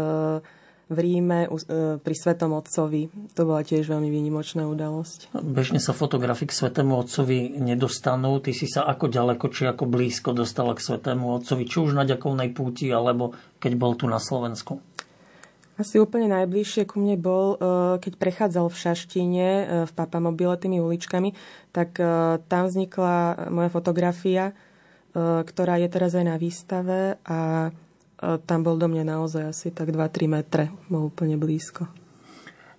v 0.89 0.97
Ríme 0.97 1.45
e, 1.45 1.49
pri 2.02 2.15
Svetom 2.17 2.58
Otcovi. 2.58 3.08
To 3.38 3.41
bola 3.45 3.62
tiež 3.62 3.86
veľmi 3.86 4.10
výnimočná 4.10 4.65
udalosť. 4.65 5.38
Bežne 5.38 5.78
sa 5.78 5.93
fotografii 5.93 6.49
k 6.49 6.58
Svetému 6.58 6.97
Otcovi 6.97 7.62
nedostanú. 7.62 8.41
Ty 8.41 8.52
si 8.58 8.65
sa 8.65 8.89
ako 8.89 9.06
ďaleko 9.08 9.45
či 9.54 9.69
ako 9.69 9.86
blízko 9.86 10.34
dostala 10.34 10.73
k 10.73 10.82
Svetému 10.82 11.30
Otcovi, 11.38 11.69
či 11.69 11.78
už 11.86 11.93
na 11.93 12.10
ďakovnej 12.10 12.49
púti, 12.52 12.89
alebo 12.89 13.38
keď 13.62 13.71
bol 13.78 13.93
tu 13.93 14.10
na 14.10 14.17
Slovensku? 14.17 14.82
Asi 15.79 15.95
úplne 15.95 16.27
najbližšie 16.27 16.83
ku 16.91 16.99
mne 16.99 17.15
bol, 17.15 17.55
e, 17.55 17.57
keď 18.03 18.13
prechádzal 18.19 18.67
v 18.67 18.79
Šaštine, 18.83 19.47
e, 19.47 19.63
v 19.87 19.91
Papamobile 19.95 20.59
tými 20.59 20.83
uličkami, 20.83 21.31
tak 21.71 21.95
tam 22.51 22.63
vznikla 22.65 23.47
moja 23.53 23.69
fotografia, 23.69 24.57
ktorá 25.15 25.77
je 25.77 25.85
teraz 25.85 26.17
aj 26.17 26.25
na 26.25 26.35
výstave 26.41 27.21
a 27.21 27.69
tam 28.19 28.59
bol 28.65 28.73
do 28.73 28.89
mňa 28.89 29.05
naozaj 29.05 29.53
asi 29.53 29.67
tak 29.69 29.93
2-3 29.93 30.25
metre, 30.25 30.73
bol 30.89 31.13
úplne 31.13 31.37
blízko. 31.37 31.85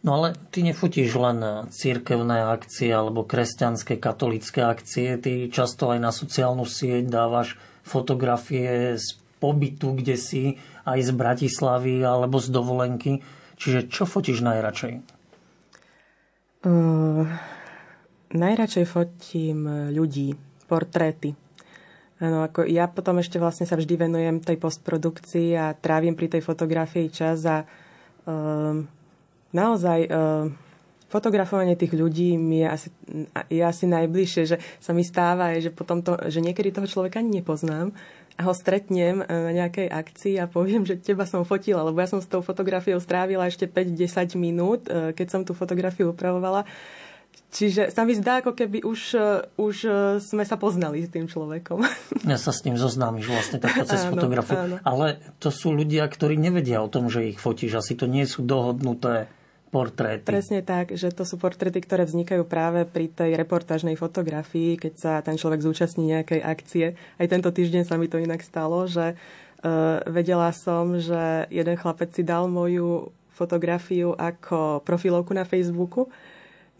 No 0.00 0.16
ale 0.16 0.32
ty 0.48 0.64
nefotíš 0.64 1.12
len 1.20 1.68
církevné 1.68 2.48
akcie 2.48 2.88
alebo 2.88 3.28
kresťanské, 3.28 4.00
katolické 4.00 4.64
akcie, 4.64 5.20
ty 5.20 5.52
často 5.52 5.92
aj 5.92 6.00
na 6.00 6.08
sociálnu 6.08 6.64
sieť 6.64 7.04
dávaš 7.12 7.60
fotografie 7.84 8.96
z 8.96 9.20
pobytu, 9.40 9.92
kde 9.92 10.16
si, 10.16 10.56
aj 10.86 10.98
z 11.00 11.10
Bratislavy 11.12 12.04
alebo 12.04 12.40
z 12.40 12.48
dovolenky. 12.52 13.12
Čiže 13.60 13.92
čo 13.92 14.08
fotíš 14.08 14.40
najradšej? 14.40 14.94
Uh, 16.60 17.24
najradšej 18.32 18.86
fotím 18.88 19.90
ľudí, 19.92 20.36
portréty. 20.68 21.34
Áno, 22.20 22.44
ako 22.44 22.68
ja 22.68 22.84
potom 22.84 23.16
ešte 23.16 23.40
vlastne 23.40 23.64
sa 23.64 23.80
vždy 23.80 23.96
venujem 23.96 24.44
tej 24.44 24.60
postprodukcii 24.60 25.56
a 25.56 25.72
trávim 25.72 26.12
pri 26.12 26.28
tej 26.28 26.44
fotografii 26.44 27.08
čas 27.08 27.48
a 27.48 27.64
um, 28.28 28.84
naozaj 29.56 30.04
um, 30.04 30.52
fotografovanie 31.08 31.80
tých 31.80 31.96
ľudí 31.96 32.36
mi 32.36 32.60
je 32.60 32.68
asi, 32.68 32.88
je 33.48 33.62
asi 33.64 33.84
najbližšie, 33.88 34.42
že 34.46 34.56
sa 34.78 34.92
mi 34.92 35.00
stáva, 35.00 35.56
že, 35.58 35.72
potom 35.72 36.04
to, 36.04 36.20
že 36.28 36.44
niekedy 36.44 36.70
toho 36.70 36.84
človeka 36.84 37.24
ani 37.24 37.40
nepoznám 37.40 37.96
ho 38.42 38.52
stretnem 38.56 39.20
e, 39.20 39.26
na 39.26 39.52
nejakej 39.64 39.88
akcii 39.88 40.34
a 40.40 40.50
poviem, 40.50 40.82
že 40.88 41.00
teba 41.00 41.24
som 41.28 41.44
fotila, 41.46 41.84
lebo 41.84 42.00
ja 42.00 42.08
som 42.08 42.20
s 42.20 42.28
tou 42.28 42.40
fotografiou 42.40 42.98
strávila 42.98 43.46
ešte 43.46 43.68
5-10 43.68 44.36
minút, 44.40 44.88
e, 44.88 45.12
keď 45.16 45.26
som 45.28 45.40
tú 45.44 45.52
fotografiu 45.52 46.12
upravovala 46.12 46.64
Čiže 47.50 47.90
sa 47.90 48.06
mi 48.06 48.14
zdá, 48.14 48.42
ako 48.42 48.54
keby 48.54 48.86
už, 48.86 49.00
e, 49.14 49.42
už 49.58 49.76
sme 50.22 50.42
sa 50.46 50.54
poznali 50.54 51.02
s 51.02 51.10
tým 51.10 51.26
človekom. 51.26 51.82
Ja 52.30 52.38
sa 52.38 52.54
s 52.54 52.62
ním 52.62 52.78
zoznámiš 52.78 53.26
vlastne 53.26 53.58
takto 53.58 53.82
cez. 53.86 54.06
Áno. 54.06 54.78
Ale 54.86 55.18
to 55.42 55.50
sú 55.50 55.74
ľudia, 55.74 56.06
ktorí 56.06 56.38
nevedia 56.38 56.78
o 56.78 56.90
tom, 56.90 57.10
že 57.10 57.26
ich 57.26 57.42
fotíš. 57.42 57.82
Asi 57.82 57.98
to 57.98 58.06
nie 58.06 58.22
sú 58.22 58.46
dohodnuté 58.46 59.26
portréty. 59.70 60.26
Presne 60.26 60.60
tak, 60.66 60.98
že 60.98 61.14
to 61.14 61.22
sú 61.22 61.38
portréty, 61.38 61.78
ktoré 61.78 62.02
vznikajú 62.02 62.42
práve 62.42 62.82
pri 62.84 63.06
tej 63.06 63.38
reportážnej 63.38 63.94
fotografii, 63.94 64.74
keď 64.76 64.92
sa 64.98 65.12
ten 65.22 65.38
človek 65.38 65.62
zúčastní 65.62 66.10
nejakej 66.10 66.40
akcie. 66.42 66.86
Aj 66.98 67.26
tento 67.30 67.54
týždeň 67.54 67.86
sa 67.86 67.94
mi 67.94 68.10
to 68.10 68.18
inak 68.18 68.42
stalo, 68.42 68.90
že 68.90 69.14
uh, 69.14 70.02
vedela 70.10 70.50
som, 70.50 70.98
že 70.98 71.46
jeden 71.54 71.78
chlapec 71.78 72.10
si 72.10 72.26
dal 72.26 72.50
moju 72.50 73.14
fotografiu 73.30 74.12
ako 74.18 74.82
profilovku 74.82 75.32
na 75.32 75.46
Facebooku 75.46 76.10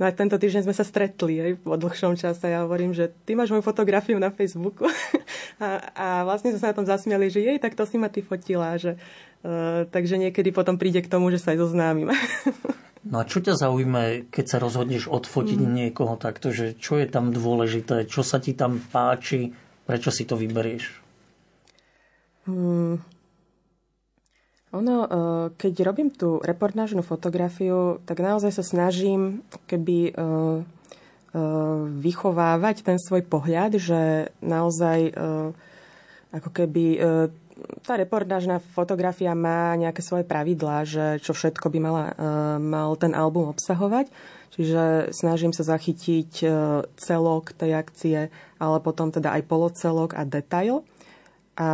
No 0.01 0.09
a 0.09 0.17
tento 0.17 0.41
týždeň 0.41 0.65
sme 0.65 0.73
sa 0.73 0.81
stretli 0.81 1.45
aj 1.45 1.61
po 1.61 1.77
dlhšom 1.77 2.17
čase. 2.17 2.49
Ja 2.49 2.65
hovorím, 2.65 2.97
že 2.97 3.13
ty 3.29 3.37
máš 3.37 3.53
moju 3.53 3.61
fotografiu 3.61 4.17
na 4.17 4.33
Facebooku. 4.33 4.89
a, 5.61 5.69
a 5.93 6.07
vlastne 6.25 6.51
sme 6.51 6.61
sa 6.61 6.73
na 6.73 6.79
tom 6.81 6.89
zasmiali, 6.89 7.29
že 7.29 7.45
jej, 7.45 7.59
tak 7.61 7.77
to 7.77 7.85
si 7.85 8.01
ma 8.01 8.09
ty 8.09 8.25
fotila. 8.25 8.81
Že, 8.81 8.97
uh, 8.97 9.85
takže 9.93 10.17
niekedy 10.17 10.51
potom 10.57 10.81
príde 10.81 11.05
k 11.05 11.13
tomu, 11.13 11.29
že 11.29 11.37
sa 11.37 11.53
aj 11.53 11.69
zoznámim. 11.69 12.09
no 13.11 13.17
a 13.21 13.29
čo 13.29 13.45
ťa 13.45 13.61
zaujíma, 13.61 14.33
keď 14.33 14.45
sa 14.49 14.59
rozhodneš 14.59 15.13
odfotiť 15.13 15.61
mm. 15.61 15.71
niekoho 15.71 16.17
takto, 16.17 16.49
že 16.49 16.75
čo 16.81 16.97
je 16.97 17.07
tam 17.07 17.31
dôležité, 17.31 18.09
čo 18.09 18.25
sa 18.25 18.41
ti 18.41 18.57
tam 18.57 18.81
páči, 18.81 19.53
prečo 19.85 20.09
si 20.09 20.25
to 20.25 20.41
vyberieš? 20.41 20.97
Hmm. 22.49 22.99
Ono, 24.71 24.97
e, 25.03 25.09
keď 25.59 25.75
robím 25.83 26.15
tú 26.15 26.39
reportážnu 26.39 27.03
fotografiu, 27.03 27.99
tak 28.07 28.23
naozaj 28.23 28.55
sa 28.55 28.63
snažím 28.63 29.43
keby 29.67 29.99
e, 30.09 30.13
vychovávať 32.01 32.83
ten 32.83 32.99
svoj 32.99 33.23
pohľad, 33.23 33.79
že 33.79 34.35
naozaj 34.43 35.15
ako 36.35 36.51
keby 36.51 36.99
tá 37.87 37.95
reportážna 37.95 38.59
fotografia 38.59 39.37
má 39.37 39.79
nejaké 39.79 40.03
svoje 40.03 40.27
pravidlá, 40.27 40.83
že 40.83 41.23
čo 41.23 41.31
všetko 41.31 41.71
by 41.71 41.79
mala, 41.79 42.05
mal 42.59 42.99
ten 42.99 43.15
album 43.15 43.53
obsahovať. 43.53 44.11
Čiže 44.51 45.15
snažím 45.15 45.55
sa 45.55 45.63
zachytiť 45.63 46.43
celok 46.99 47.55
tej 47.55 47.79
akcie, 47.79 48.19
ale 48.59 48.77
potom 48.83 49.15
teda 49.15 49.39
aj 49.39 49.47
polocelok 49.47 50.19
a 50.19 50.27
detail. 50.27 50.83
a 51.61 51.71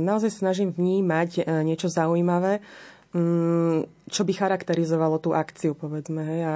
naozaj 0.00 0.32
snažím 0.32 0.72
vnímať 0.72 1.44
niečo 1.62 1.92
zaujímavé, 1.92 2.64
mm, 3.12 3.93
čo 4.04 4.22
by 4.22 4.32
charakterizovalo 4.36 5.16
tú 5.16 5.32
akciu, 5.32 5.72
povedzme. 5.72 6.20
Hej. 6.20 6.40
A, 6.44 6.54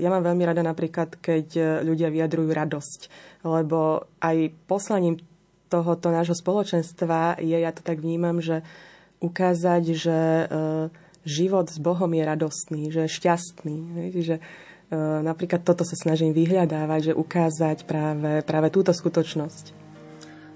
ja 0.00 0.08
mám 0.08 0.24
veľmi 0.24 0.44
rada 0.48 0.64
napríklad, 0.64 1.20
keď 1.20 1.80
ľudia 1.84 2.08
vyjadrujú 2.08 2.50
radosť, 2.52 3.00
lebo 3.44 4.08
aj 4.20 4.52
poslaním 4.64 5.20
tohoto 5.66 6.14
nášho 6.14 6.38
spoločenstva 6.38 7.42
je, 7.42 7.58
ja 7.58 7.74
to 7.74 7.82
tak 7.82 7.98
vnímam, 7.98 8.38
že 8.38 8.62
ukázať, 9.18 9.82
že 9.98 10.18
život 11.26 11.66
s 11.66 11.82
Bohom 11.82 12.12
je 12.14 12.22
radostný, 12.22 12.82
že 12.94 13.10
je 13.10 13.16
šťastný. 13.18 13.76
Hej. 13.98 14.08
Že 14.14 14.36
napríklad 15.26 15.66
toto 15.66 15.82
sa 15.82 15.98
snažím 15.98 16.30
vyhľadávať, 16.30 17.10
že 17.10 17.18
ukázať 17.18 17.82
práve, 17.90 18.46
práve 18.46 18.70
túto 18.70 18.94
skutočnosť. 18.94 19.74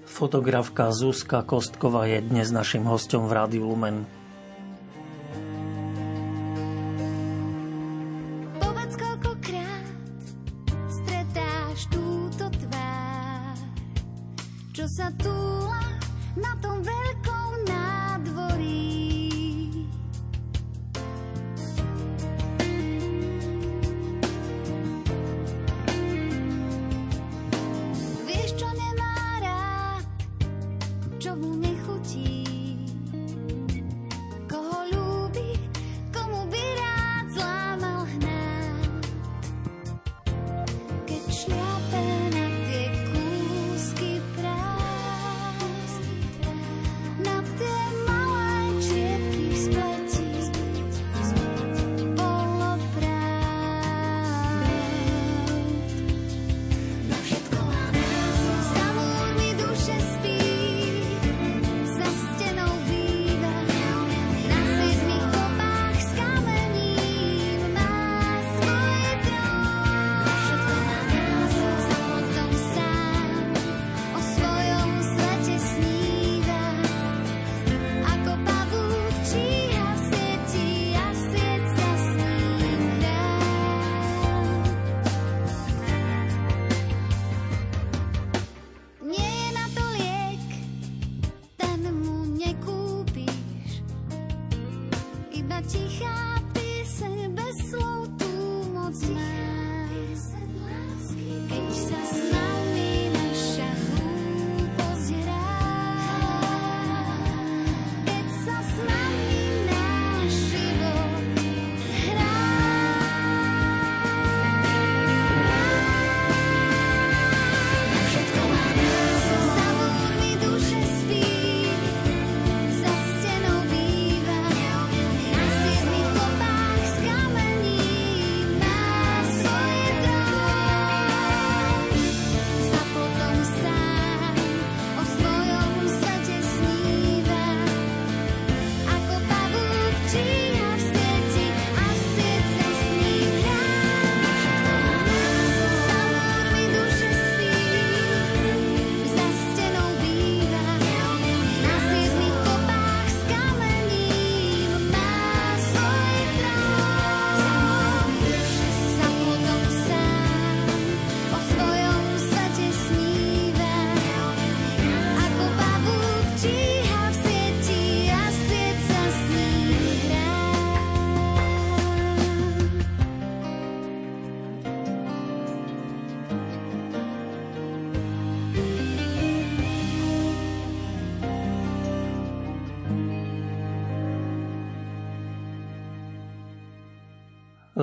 Fotografka 0.07 0.87
Zuzka 0.95 1.43
Kostková 1.43 2.07
je 2.07 2.23
dnes 2.23 2.47
našim 2.51 2.87
hostom 2.87 3.27
v 3.27 3.35
Rádiu 3.35 3.67
Lumen. 3.67 4.07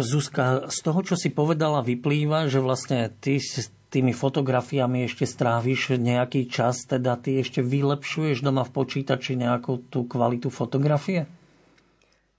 Zuzka, 0.00 0.68
z 0.70 0.78
toho, 0.82 1.00
čo 1.04 1.14
si 1.14 1.30
povedala, 1.30 1.84
vyplýva, 1.84 2.50
že 2.50 2.58
vlastne 2.62 3.12
ty 3.22 3.38
s 3.38 3.70
tými 3.88 4.12
fotografiami 4.12 5.08
ešte 5.08 5.24
stráviš 5.24 5.96
nejaký 5.96 6.48
čas, 6.52 6.84
teda 6.84 7.16
ty 7.16 7.40
ešte 7.40 7.64
vylepšuješ 7.64 8.44
doma 8.44 8.64
v 8.64 8.74
počítači 8.74 9.36
nejakú 9.36 9.88
tú 9.88 10.04
kvalitu 10.04 10.52
fotografie? 10.52 11.24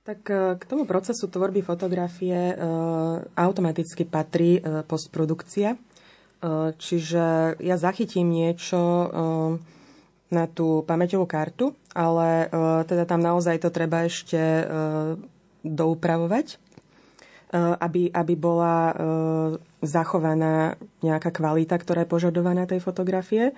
Tak 0.05 0.21
e, 0.29 0.57
k 0.57 0.63
tomu 0.65 0.89
procesu 0.89 1.29
tvorby 1.29 1.61
fotografie 1.61 2.53
e, 2.53 2.55
automaticky 3.33 4.09
patrí 4.09 4.57
e, 4.57 4.81
postprodukcia. 4.85 5.77
Čiže 6.79 7.59
ja 7.59 7.75
zachytím 7.75 8.31
niečo 8.31 8.79
na 10.31 10.45
tú 10.47 10.87
pamäťovú 10.87 11.27
kartu, 11.27 11.75
ale 11.91 12.47
teda 12.87 13.03
tam 13.03 13.19
naozaj 13.19 13.59
to 13.59 13.67
treba 13.67 14.07
ešte 14.07 14.39
doupravovať 15.67 16.68
aby, 17.57 18.13
aby 18.13 18.33
bola 18.37 18.77
eh, 18.89 18.95
zachovaná 19.81 20.77
nejaká 21.01 21.33
kvalita, 21.33 21.81
ktorá 21.81 22.05
je 22.05 22.13
požadovaná 22.13 22.69
tej 22.69 22.77
fotografie. 22.77 23.57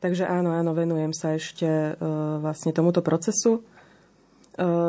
Takže 0.00 0.28
áno, 0.28 0.52
áno, 0.52 0.72
venujem 0.72 1.12
sa 1.12 1.36
ešte 1.36 1.68
eh, 1.68 1.96
vlastne 2.40 2.72
tomuto 2.72 3.04
procesu. 3.04 3.64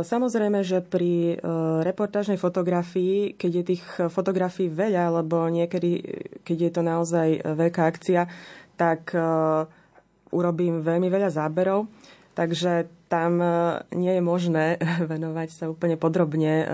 Samozrejme, 0.08 0.64
že 0.64 0.80
pri 0.80 1.44
reportážnej 1.84 2.40
fotografii, 2.40 3.36
keď 3.36 3.52
je 3.52 3.64
tých 3.68 3.84
fotografií 4.08 4.72
veľa, 4.72 5.12
alebo 5.12 5.44
niekedy, 5.52 6.08
keď 6.48 6.58
je 6.64 6.72
to 6.72 6.82
naozaj 6.88 7.28
veľká 7.44 7.84
akcia, 7.84 8.32
tak 8.80 9.12
urobím 10.32 10.80
veľmi 10.80 11.12
veľa 11.12 11.36
záberov. 11.36 11.92
Takže 12.32 12.88
tam 13.08 13.40
nie 13.96 14.14
je 14.16 14.24
možné 14.24 14.80
venovať 15.12 15.48
sa 15.52 15.66
úplne 15.72 15.96
podrobne 15.96 16.68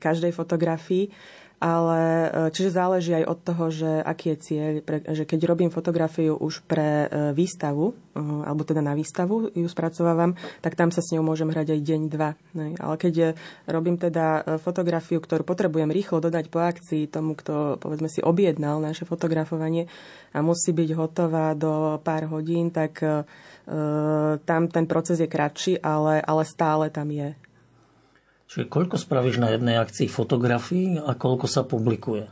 každej 0.00 0.32
fotografii, 0.32 1.12
ale 1.56 2.00
e, 2.02 2.28
čiže 2.52 2.76
záleží 2.76 3.16
aj 3.16 3.24
od 3.32 3.38
toho, 3.40 3.64
že 3.72 3.90
aký 4.04 4.36
je 4.36 4.40
cieľ, 4.44 4.72
pre, 4.84 5.00
že 5.00 5.24
keď 5.24 5.40
robím 5.48 5.72
fotografiu 5.72 6.36
už 6.36 6.60
pre 6.68 7.08
e, 7.08 7.32
výstavu, 7.32 7.96
e, 8.12 8.20
alebo 8.20 8.60
teda 8.60 8.84
na 8.84 8.92
výstavu 8.92 9.56
ju 9.56 9.68
spracovávam, 9.68 10.36
tak 10.60 10.76
tam 10.76 10.92
sa 10.92 11.00
s 11.00 11.16
ňou 11.16 11.24
môžem 11.24 11.48
hrať 11.48 11.72
aj 11.72 11.80
deň, 11.80 12.00
dva. 12.12 12.36
Ale 12.56 12.94
keď 13.00 13.32
robím 13.64 13.96
teda 13.96 14.58
fotografiu, 14.60 15.20
ktorú 15.20 15.48
potrebujem 15.48 15.88
rýchlo 15.88 16.20
dodať 16.20 16.52
po 16.52 16.60
akcii 16.60 17.08
tomu, 17.08 17.32
kto 17.32 17.80
povedzme 17.80 18.12
si 18.12 18.20
objednal 18.20 18.80
naše 18.80 19.08
fotografovanie 19.08 19.88
a 20.36 20.44
musí 20.44 20.76
byť 20.76 20.90
hotová 20.92 21.56
do 21.56 21.96
pár 22.04 22.28
hodín, 22.28 22.68
tak 22.72 23.00
tam 24.46 24.62
ten 24.70 24.84
proces 24.86 25.18
je 25.20 25.28
kratší, 25.28 25.82
ale, 25.82 26.22
ale 26.22 26.42
stále 26.46 26.88
tam 26.88 27.10
je. 27.12 27.45
Čiže 28.46 28.70
koľko 28.70 28.96
spravíš 28.96 29.42
na 29.42 29.50
jednej 29.54 29.76
akcii 29.82 30.06
fotografií 30.06 31.02
a 31.02 31.12
koľko 31.18 31.46
sa 31.50 31.66
publikuje? 31.66 32.30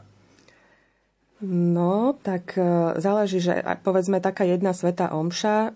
No, 1.45 2.17
tak 2.25 2.57
e, 2.57 2.97
záleží, 3.03 3.43
že 3.43 3.61
povedzme 3.85 4.23
taká 4.23 4.49
jedna 4.49 4.73
sveta 4.73 5.13
omša, 5.13 5.57
e, 5.57 5.71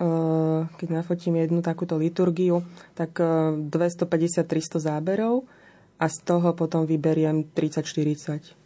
keď 0.80 0.88
nafotím 0.88 1.36
jednu 1.36 1.60
takúto 1.60 2.00
liturgiu, 2.00 2.64
tak 2.96 3.20
250-300 3.20 4.48
e, 4.48 4.80
záberov 4.80 5.44
a 6.00 6.06
z 6.08 6.16
toho 6.24 6.56
potom 6.56 6.88
vyberiem 6.88 7.52
30-40. 7.52 8.56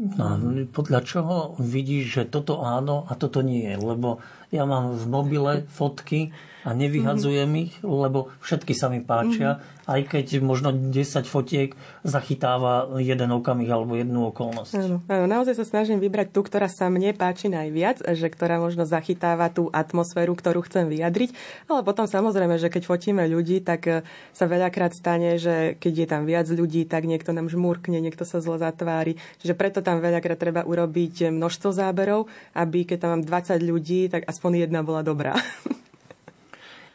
No, 0.00 0.40
podľa 0.72 1.00
čoho 1.04 1.36
vidíš, 1.60 2.04
že 2.08 2.22
toto 2.32 2.64
áno 2.64 3.04
a 3.04 3.12
toto 3.20 3.44
nie? 3.44 3.68
Lebo 3.76 4.24
ja 4.50 4.66
mám 4.66 4.98
v 4.98 5.04
mobile 5.06 5.52
fotky 5.70 6.34
a 6.60 6.76
nevyhadzujem 6.76 7.50
ich, 7.56 7.72
lebo 7.80 8.28
všetky 8.44 8.76
sa 8.76 8.92
mi 8.92 9.00
páčia, 9.00 9.56
mm-hmm. 9.56 9.88
aj 9.88 10.00
keď 10.12 10.26
možno 10.44 10.76
10 10.76 10.92
fotiek 11.24 11.72
zachytáva 12.04 13.00
jeden 13.00 13.32
okamih 13.32 13.68
alebo 13.72 13.96
jednu 13.96 14.28
okolnosť. 14.28 14.72
Áno, 14.76 14.96
áno, 15.08 15.24
naozaj 15.24 15.56
sa 15.56 15.64
snažím 15.64 15.96
vybrať 16.04 16.36
tú, 16.36 16.44
ktorá 16.44 16.68
sa 16.68 16.92
mne 16.92 17.16
páči 17.16 17.48
najviac, 17.48 18.04
že 18.04 18.28
ktorá 18.28 18.60
možno 18.60 18.84
zachytáva 18.84 19.48
tú 19.48 19.72
atmosféru, 19.72 20.36
ktorú 20.36 20.68
chcem 20.68 20.92
vyjadriť, 20.92 21.32
ale 21.72 21.80
potom 21.80 22.04
samozrejme, 22.04 22.60
že 22.60 22.68
keď 22.68 22.82
fotíme 22.84 23.24
ľudí, 23.24 23.64
tak 23.64 23.80
e, 23.88 23.92
sa 24.36 24.44
veľakrát 24.44 24.92
stane, 24.92 25.40
že 25.40 25.80
keď 25.80 25.92
je 25.96 26.06
tam 26.08 26.22
viac 26.28 26.44
ľudí, 26.44 26.84
tak 26.84 27.08
niekto 27.08 27.32
nám 27.32 27.48
žmurkne, 27.48 28.04
niekto 28.04 28.28
sa 28.28 28.44
zle 28.44 28.60
zatvári. 28.60 29.16
Čiže 29.40 29.56
preto 29.56 29.80
tam 29.80 30.04
veľakrát 30.04 30.36
treba 30.36 30.60
urobiť 30.68 31.32
množstvo 31.32 31.72
záberov, 31.72 32.28
aby 32.52 32.84
keď 32.84 32.96
tam 33.00 33.10
mám 33.16 33.22
20 33.24 33.56
ľudí, 33.64 34.12
tak 34.12 34.28
aspoň 34.28 34.39
jedna 34.48 34.80
bola 34.80 35.04
dobrá. 35.04 35.36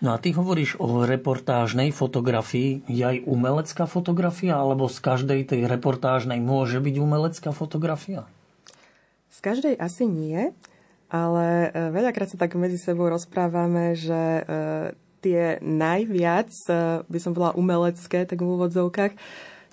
No 0.04 0.14
a 0.14 0.22
ty 0.22 0.36
hovoríš 0.36 0.78
o 0.78 1.08
reportážnej 1.08 1.89
fotografii. 1.89 2.86
Je 2.86 3.02
aj 3.02 3.26
umelecká 3.26 3.89
fotografia, 3.89 4.60
alebo 4.60 4.86
z 4.91 5.02
každej 5.02 5.50
tej 5.50 5.66
reportážnej 5.66 6.38
môže 6.43 6.78
byť 6.78 6.96
umelecká 7.02 7.50
fotografia? 7.56 8.28
Z 9.34 9.39
každej 9.39 9.74
asi 9.80 10.06
nie, 10.06 10.52
ale 11.10 11.74
e, 11.74 11.89
veľakrát 11.89 12.28
sa 12.30 12.38
tak 12.38 12.54
medzi 12.54 12.78
sebou 12.78 13.08
rozprávame, 13.08 13.96
že 13.96 14.14
e, 14.14 14.43
tie 15.26 15.58
najviac, 15.64 16.54
e, 16.70 17.02
by 17.08 17.20
som 17.20 17.34
bola 17.34 17.56
umelecké, 17.56 18.30
tak 18.30 18.43
v 18.43 18.52
úvodzovkách, 18.52 19.18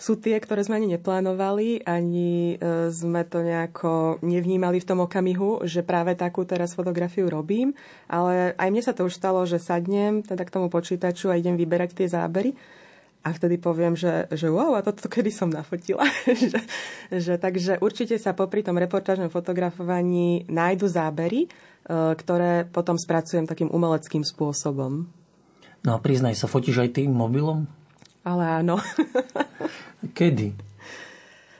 sú 0.03 0.19
tie, 0.19 0.35
ktoré 0.43 0.67
sme 0.67 0.83
ani 0.83 0.99
neplánovali, 0.99 1.87
ani 1.87 2.59
e, 2.59 2.91
sme 2.91 3.23
to 3.23 3.39
nejako 3.47 4.19
nevnímali 4.27 4.83
v 4.83 4.89
tom 4.91 4.99
okamihu, 5.07 5.63
že 5.63 5.87
práve 5.87 6.19
takú 6.19 6.43
teraz 6.43 6.75
fotografiu 6.75 7.31
robím. 7.31 7.71
Ale 8.11 8.59
aj 8.59 8.69
mne 8.75 8.83
sa 8.83 8.99
to 8.99 9.07
už 9.07 9.15
stalo, 9.15 9.47
že 9.47 9.63
sadnem 9.63 10.27
teda 10.27 10.43
k 10.43 10.55
tomu 10.59 10.67
počítaču 10.67 11.31
a 11.31 11.39
idem 11.39 11.55
vyberať 11.55 11.95
tie 11.95 12.11
zábery. 12.11 12.51
A 13.23 13.31
vtedy 13.31 13.63
poviem, 13.63 13.95
že, 13.95 14.27
že 14.35 14.51
wow, 14.51 14.75
a 14.75 14.83
toto 14.83 15.07
kedy 15.07 15.31
som 15.31 15.47
nafotila. 15.47 16.03
že, 16.51 16.59
že, 17.15 17.39
takže 17.39 17.79
určite 17.79 18.19
sa 18.19 18.35
popri 18.35 18.67
tom 18.67 18.75
reportážnom 18.75 19.31
fotografovaní 19.31 20.51
nájdu 20.51 20.91
zábery, 20.91 21.47
e, 21.47 21.49
ktoré 22.19 22.67
potom 22.67 22.99
spracujem 22.99 23.47
takým 23.47 23.71
umeleckým 23.71 24.27
spôsobom. 24.27 25.07
No 25.87 25.91
a 25.95 26.03
priznaj 26.03 26.35
sa, 26.35 26.51
fotíš 26.51 26.83
aj 26.83 26.99
tým 26.99 27.15
mobilom? 27.15 27.71
Ale 28.23 28.63
áno. 28.63 28.79
Kedy? 30.19 30.55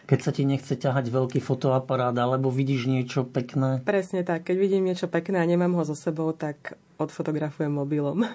Keď 0.03 0.19
sa 0.21 0.31
ti 0.35 0.45
nechce 0.45 0.77
ťahať 0.77 1.09
veľký 1.09 1.41
fotoaparát, 1.41 2.13
alebo 2.13 2.53
vidíš 2.53 2.91
niečo 2.91 3.25
pekné? 3.25 3.81
Presne 3.87 4.27
tak. 4.27 4.45
Keď 4.45 4.57
vidím 4.61 4.85
niečo 4.85 5.09
pekné 5.09 5.41
a 5.41 5.47
nemám 5.49 5.73
ho 5.79 5.83
so 5.89 5.97
sebou, 5.97 6.31
tak 6.37 6.77
odfotografujem 7.01 7.73
mobilom. 7.73 8.27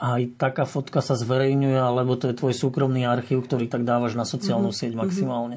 A 0.00 0.16
aj 0.16 0.40
taká 0.40 0.64
fotka 0.64 1.04
sa 1.04 1.14
zverejňuje, 1.14 1.76
alebo 1.76 2.16
to 2.16 2.32
je 2.32 2.38
tvoj 2.38 2.56
súkromný 2.56 3.04
archív, 3.04 3.44
ktorý 3.44 3.68
tak 3.68 3.84
dávaš 3.84 4.16
na 4.16 4.24
sociálnu 4.24 4.72
mm-hmm. 4.72 4.80
sieť 4.80 4.92
maximálne? 4.96 5.56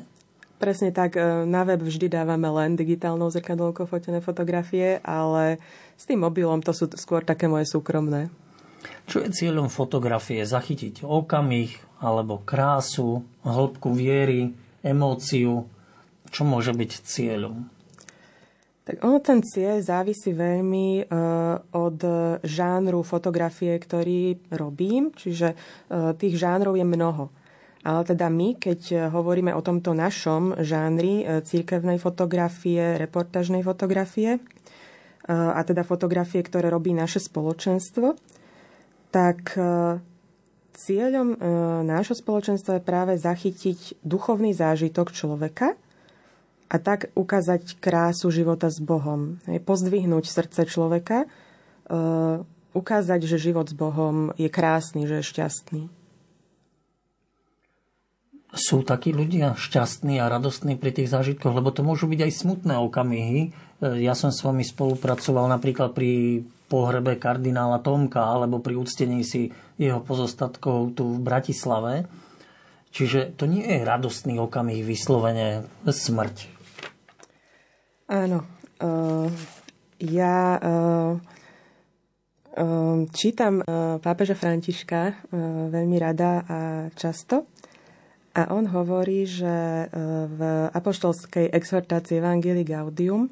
Presne 0.60 0.92
tak. 0.96 1.16
E, 1.20 1.44
na 1.44 1.64
web 1.68 1.80
vždy 1.80 2.08
dávame 2.12 2.48
len 2.48 2.76
digitálnou 2.76 3.28
zrkadlovkou 3.32 3.88
fotené 3.88 4.20
fotografie, 4.20 5.00
ale 5.04 5.64
s 5.96 6.08
tým 6.08 6.24
mobilom 6.24 6.60
to 6.60 6.76
sú 6.76 6.88
skôr 6.96 7.24
také 7.24 7.48
moje 7.48 7.68
súkromné. 7.68 8.32
Čo 9.08 9.24
je 9.24 9.36
cieľom 9.36 9.68
fotografie? 9.68 10.44
Zachytiť 10.44 11.04
okamih, 11.04 11.93
alebo 12.04 12.44
krásu, 12.44 13.24
hĺbku 13.48 13.96
viery, 13.96 14.52
emóciu. 14.84 15.64
Čo 16.28 16.44
môže 16.44 16.76
byť 16.76 16.92
cieľom? 17.08 17.72
Tak 18.84 19.00
ono 19.00 19.24
ten 19.24 19.40
cieľ 19.40 19.80
závisí 19.80 20.36
veľmi 20.36 21.08
uh, 21.08 21.56
od 21.72 22.00
žánru 22.44 23.00
fotografie, 23.08 23.80
ktorý 23.80 24.52
robím, 24.52 25.16
čiže 25.16 25.56
uh, 25.56 26.12
tých 26.20 26.36
žánrov 26.36 26.76
je 26.76 26.84
mnoho. 26.84 27.32
Ale 27.88 28.04
teda 28.04 28.28
my, 28.28 28.60
keď 28.60 29.12
hovoríme 29.12 29.56
o 29.56 29.64
tomto 29.64 29.96
našom 29.96 30.60
žánri 30.60 31.24
uh, 31.24 31.40
církevnej 31.40 31.96
fotografie, 31.96 33.00
reportážnej 33.00 33.64
fotografie, 33.64 34.44
a 35.24 35.64
teda 35.64 35.88
fotografie, 35.88 36.44
ktoré 36.44 36.68
robí 36.68 36.92
naše 36.92 37.24
spoločenstvo, 37.24 38.20
tak 39.08 39.56
Cieľom 40.74 41.34
e, 41.34 41.38
nášho 41.86 42.18
spoločenstva 42.18 42.82
je 42.82 42.88
práve 42.88 43.14
zachytiť 43.14 44.02
duchovný 44.02 44.58
zážitok 44.58 45.14
človeka 45.14 45.78
a 46.66 46.76
tak 46.82 47.14
ukázať 47.14 47.78
krásu 47.78 48.34
života 48.34 48.74
s 48.74 48.82
Bohom. 48.82 49.38
Pozdvihnúť 49.46 50.26
srdce 50.26 50.66
človeka, 50.66 51.24
e, 51.24 51.28
ukázať, 52.74 53.22
že 53.22 53.38
život 53.38 53.70
s 53.70 53.78
Bohom 53.78 54.34
je 54.34 54.50
krásny, 54.50 55.06
že 55.06 55.22
je 55.22 55.30
šťastný. 55.30 55.84
Sú 58.54 58.82
takí 58.82 59.14
ľudia 59.14 59.54
šťastní 59.54 60.18
a 60.22 60.30
radostní 60.30 60.78
pri 60.78 60.94
tých 60.94 61.10
zážitkoch, 61.10 61.54
lebo 61.54 61.70
to 61.70 61.86
môžu 61.86 62.10
byť 62.10 62.22
aj 62.22 62.32
smutné 62.34 62.82
okamihy. 62.82 63.40
E, 63.46 63.50
ja 64.02 64.18
som 64.18 64.34
s 64.34 64.42
vami 64.42 64.66
spolupracoval 64.66 65.46
napríklad 65.54 65.94
pri 65.94 66.42
pohrebe 66.74 67.22
kardinála 67.22 67.86
Tomka 67.86 68.34
alebo 68.34 68.58
pri 68.58 68.82
úctení 68.82 69.22
si 69.22 69.54
jeho 69.78 70.02
pozostatkov 70.02 70.98
tu 70.98 71.06
v 71.06 71.22
Bratislave. 71.22 72.10
Čiže 72.90 73.38
to 73.38 73.46
nie 73.46 73.62
je 73.62 73.86
radostný 73.86 74.42
okamih 74.42 74.82
vyslovene 74.82 75.70
smrť. 75.86 76.50
Áno. 78.10 78.42
Uh, 78.82 79.30
ja 80.02 80.58
uh, 80.58 81.18
čítam 83.14 83.62
uh, 83.62 83.98
pápeža 84.02 84.34
Františka 84.34 85.02
uh, 85.10 85.14
veľmi 85.70 85.98
rada 86.02 86.32
a 86.46 86.58
často. 86.98 87.50
A 88.34 88.50
on 88.50 88.66
hovorí, 88.66 89.30
že 89.30 89.46
uh, 89.46 89.90
v 90.26 90.42
apoštolskej 90.74 91.54
exhortácii 91.54 92.18
Evangelii 92.18 92.66
Gaudium 92.66 93.30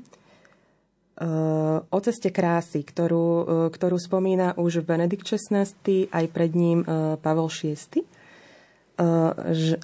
o 1.91 1.99
ceste 2.01 2.33
krásy, 2.33 2.81
ktorú, 2.81 3.27
e, 3.27 3.43
ktorú 3.69 3.97
spomína 4.01 4.57
už 4.57 4.81
Benedikt 4.81 5.29
XVI, 5.29 5.69
aj 6.09 6.25
pred 6.33 6.51
ním 6.57 6.81
e, 6.81 7.15
Pavol 7.21 7.45
VI. 7.53 8.01
E, 8.01 8.05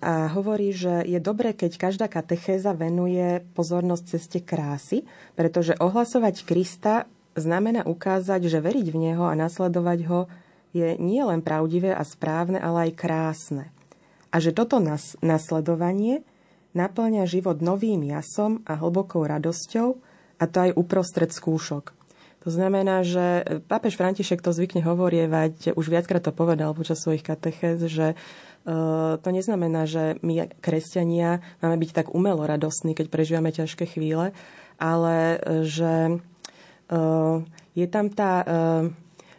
a 0.01 0.13
hovorí, 0.33 0.73
že 0.73 1.05
je 1.05 1.21
dobré, 1.21 1.53
keď 1.53 1.77
každá 1.77 2.09
katechéza 2.09 2.73
venuje 2.73 3.45
pozornosť 3.53 4.03
ceste 4.17 4.39
krásy, 4.41 5.05
pretože 5.37 5.77
ohlasovať 5.77 6.41
Krista 6.41 7.05
znamená 7.37 7.85
ukázať, 7.85 8.49
že 8.49 8.57
veriť 8.57 8.87
v 8.89 8.97
Neho 8.97 9.29
a 9.29 9.37
nasledovať 9.37 9.99
ho 10.09 10.21
je 10.73 10.97
nielen 10.97 11.45
pravdivé 11.45 11.93
a 11.93 12.01
správne, 12.01 12.57
ale 12.57 12.89
aj 12.89 12.97
krásne. 12.97 13.65
A 14.33 14.41
že 14.41 14.51
toto 14.51 14.81
nas- 14.81 15.15
nasledovanie 15.21 16.25
naplňa 16.73 17.29
život 17.29 17.61
novým 17.61 18.05
jasom 18.09 18.61
a 18.65 18.77
hlbokou 18.77 19.25
radosťou, 19.25 20.06
a 20.37 20.43
to 20.45 20.57
aj 20.69 20.71
uprostred 20.77 21.33
skúšok. 21.33 21.97
To 22.47 22.49
znamená, 22.53 23.03
že 23.03 23.43
pápež 23.67 23.99
František 23.99 24.39
to 24.39 24.55
zvykne 24.55 24.79
hovorievať, 24.79 25.75
už 25.75 25.91
viackrát 25.91 26.23
to 26.23 26.31
povedal 26.31 26.71
počas 26.71 27.03
svojich 27.03 27.19
katechéz, 27.19 27.83
že 27.91 28.13
e, 28.13 28.15
to 29.19 29.29
neznamená, 29.35 29.83
že 29.83 30.15
my, 30.23 30.47
kresťania, 30.63 31.43
máme 31.59 31.75
byť 31.75 31.91
tak 31.91 32.07
umelo 32.15 32.47
radostní, 32.47 32.95
keď 32.95 33.11
prežívame 33.11 33.51
ťažké 33.51 33.91
chvíle, 33.91 34.31
ale 34.79 35.15
e, 35.35 35.67
že 35.67 35.93
e, 36.07 36.15
je 37.75 37.87
tam 37.91 38.07
tá 38.15 38.41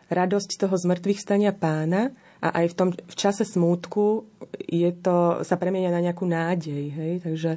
radosť 0.09 0.51
toho 0.61 0.76
zmrtvých 0.76 1.18
stania 1.18 1.57
pána 1.57 2.12
a 2.38 2.62
aj 2.62 2.66
v 2.70 2.76
tom 2.76 2.88
v 2.94 3.14
čase 3.18 3.42
smútku 3.42 4.30
je 4.68 4.92
to, 4.94 5.42
sa 5.42 5.59
premienia 5.59 5.90
na 5.90 6.05
nejakú 6.05 6.22
nádej. 6.22 6.84
Hej? 6.92 7.12
Takže 7.24 7.51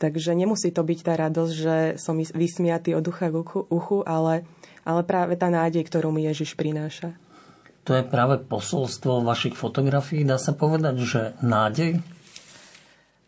Takže 0.00 0.32
nemusí 0.32 0.72
to 0.72 0.80
byť 0.80 0.98
tá 1.04 1.12
radosť, 1.12 1.52
že 1.52 1.76
som 2.00 2.16
vysmiatý 2.16 2.96
od 2.96 3.04
ducha 3.04 3.28
k 3.28 3.36
uchu, 3.68 4.00
ale, 4.08 4.48
ale 4.80 5.04
práve 5.04 5.36
tá 5.36 5.52
nádej, 5.52 5.84
ktorú 5.84 6.08
mi 6.08 6.24
Ježiš 6.24 6.56
prináša. 6.56 7.12
To 7.84 7.92
je 7.92 8.04
práve 8.04 8.40
posolstvo 8.40 9.20
vašich 9.20 9.60
fotografií, 9.60 10.24
dá 10.24 10.40
sa 10.40 10.56
povedať, 10.56 10.96
že 11.04 11.22
nádej? 11.44 12.00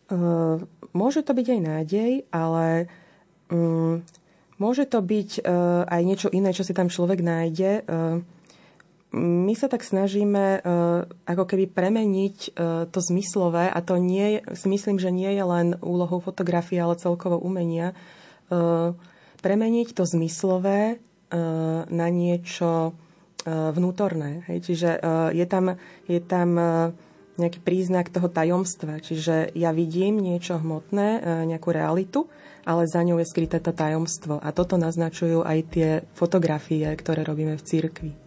Uh, 0.09 0.65
môže 0.97 1.21
to 1.21 1.37
byť 1.37 1.47
aj 1.53 1.61
nádej, 1.61 2.11
ale 2.33 2.89
um, 3.53 4.01
môže 4.57 4.89
to 4.89 4.97
byť 4.97 5.45
uh, 5.45 5.85
aj 5.85 6.01
niečo 6.01 6.29
iné, 6.33 6.57
čo 6.57 6.65
si 6.65 6.73
tam 6.73 6.89
človek 6.89 7.21
nájde. 7.21 7.85
Uh, 7.85 8.25
my 9.13 9.53
sa 9.53 9.69
tak 9.69 9.85
snažíme 9.85 10.65
uh, 10.65 11.05
ako 11.29 11.45
keby 11.45 11.69
premeniť 11.69 12.37
uh, 12.57 12.89
to 12.89 12.97
zmyslové 12.97 13.69
a 13.69 13.79
to 13.85 14.01
nie, 14.01 14.41
si 14.57 14.65
myslím, 14.65 14.97
že 14.97 15.13
nie 15.13 15.29
je 15.37 15.43
len 15.45 15.77
úlohou 15.85 16.17
fotografie, 16.17 16.81
ale 16.81 16.97
celkovo 16.97 17.37
umenia. 17.37 17.93
Uh, 18.49 18.97
premeniť 19.43 19.93
to 19.93 20.07
zmyslové 20.07 21.03
na 21.89 22.07
niečo 22.13 22.95
vnútorné. 23.43 24.47
Hej? 24.47 24.71
Čiže 24.71 24.89
je 25.35 25.45
tam, 25.49 25.75
je 26.07 26.21
tam 26.23 26.49
nejaký 27.35 27.59
príznak 27.59 28.13
toho 28.13 28.29
tajomstva. 28.31 29.03
Čiže 29.03 29.51
ja 29.57 29.75
vidím 29.75 30.21
niečo 30.23 30.61
hmotné, 30.61 31.25
nejakú 31.49 31.75
realitu, 31.75 32.29
ale 32.63 32.87
za 32.87 33.03
ňou 33.03 33.19
je 33.19 33.27
skryté 33.27 33.59
to 33.59 33.75
tajomstvo. 33.75 34.39
A 34.39 34.55
toto 34.55 34.79
naznačujú 34.79 35.43
aj 35.43 35.59
tie 35.73 35.89
fotografie, 36.15 36.87
ktoré 36.95 37.27
robíme 37.27 37.59
v 37.59 37.65
cirkvi. 37.65 38.22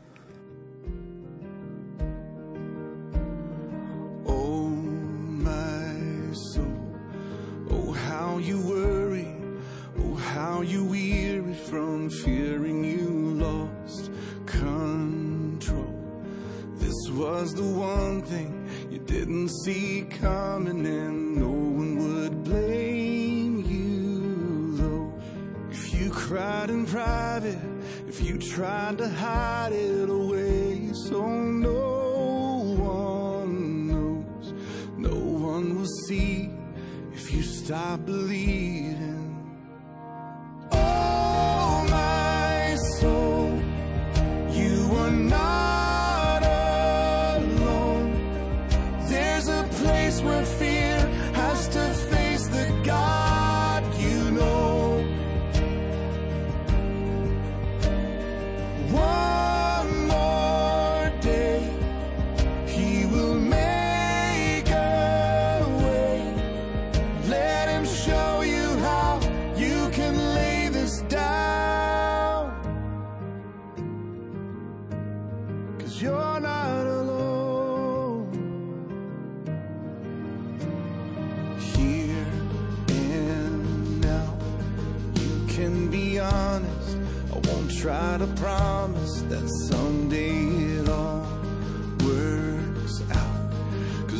You 28.27 28.37
tried 28.39 28.99
to 28.99 29.09
hide 29.09 29.73
it 29.73 30.11
away 30.11 30.91
so 30.93 31.29
no 31.29 32.75
one 32.77 33.87
knows. 33.87 34.53
No 34.97 35.15
one 35.15 35.79
will 35.79 35.93
see 36.09 36.51
if 37.15 37.33
you 37.33 37.43
stop 37.43 38.05
believing 38.05 38.96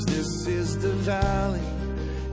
this 0.07 0.47
is 0.47 0.79
the 0.79 0.93
valley, 0.93 1.69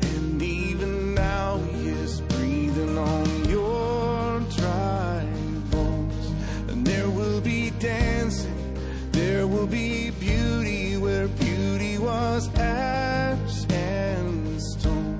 and 0.01 0.41
even 0.41 1.13
now 1.13 1.57
he 1.57 1.89
is 1.89 2.21
breathing 2.21 2.97
on 2.97 3.45
your 3.49 4.39
dry 4.57 5.25
bones. 5.71 6.25
And 6.69 6.85
there 6.85 7.09
will 7.09 7.41
be 7.41 7.71
dancing, 7.79 8.77
there 9.11 9.47
will 9.47 9.67
be 9.67 10.11
beauty 10.11 10.97
where 10.97 11.27
beauty 11.27 11.97
was 11.97 12.49
ash 12.55 13.65
and 13.69 14.61
stone. 14.61 15.19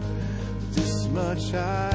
This 0.72 1.08
much 1.08 1.54
I 1.54 1.93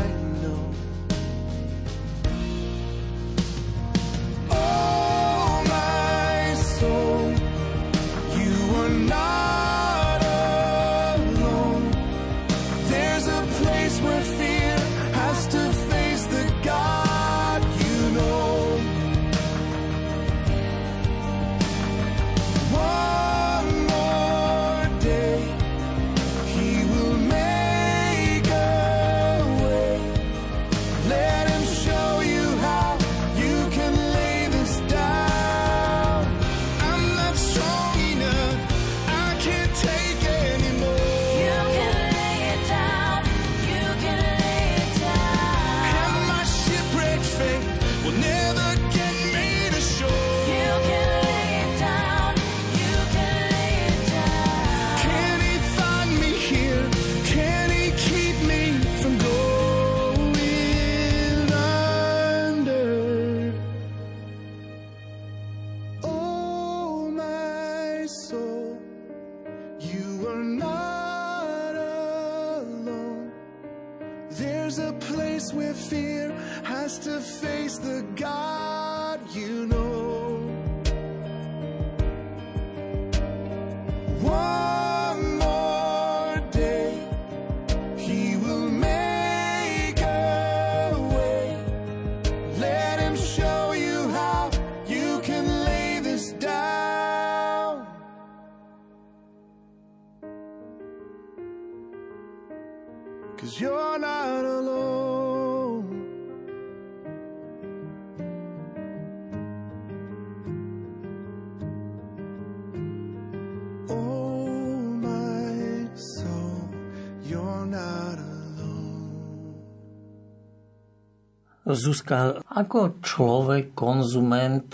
Zuzka, 121.68 122.40
ako 122.48 123.04
človek, 123.04 123.76
konzument, 123.76 124.64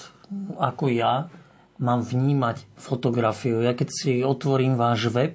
ako 0.55 0.95
ja, 0.95 1.27
mám 1.83 2.07
vnímať 2.07 2.71
fotografiu? 2.79 3.59
Ja 3.67 3.75
keď 3.75 3.89
si 3.91 4.13
otvorím 4.23 4.79
váš 4.79 5.11
web, 5.11 5.35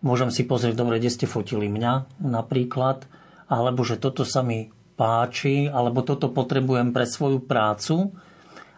môžem 0.00 0.32
si 0.32 0.48
pozrieť, 0.48 0.80
dobre, 0.80 0.96
kde 0.96 1.12
ste 1.12 1.26
fotili 1.28 1.68
mňa 1.68 2.24
napríklad, 2.24 3.04
alebo 3.44 3.84
že 3.84 4.00
toto 4.00 4.24
sa 4.24 4.40
mi 4.40 4.72
páči, 4.96 5.68
alebo 5.68 6.00
toto 6.00 6.32
potrebujem 6.32 6.96
pre 6.96 7.04
svoju 7.04 7.44
prácu. 7.44 8.14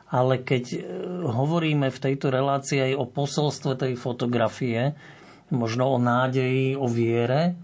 Ale 0.07 0.43
keď 0.43 0.65
e, 0.71 0.79
hovoríme 1.27 1.91
v 1.91 2.03
tejto 2.03 2.31
relácii 2.31 2.79
aj 2.79 2.93
o 2.95 3.05
posolstve 3.11 3.75
tej 3.75 3.93
fotografie, 3.99 4.95
možno 5.51 5.95
o 5.95 5.99
nádeji, 5.99 6.79
o 6.79 6.87
viere, 6.87 7.59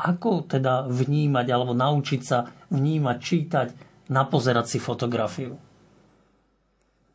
ako 0.00 0.48
teda 0.48 0.86
vnímať 0.88 1.46
alebo 1.50 1.76
naučiť 1.76 2.20
sa 2.22 2.46
vnímať, 2.70 3.16
čítať, 3.18 3.68
napozerať 4.08 4.66
si 4.74 4.78
fotografiu? 4.78 5.58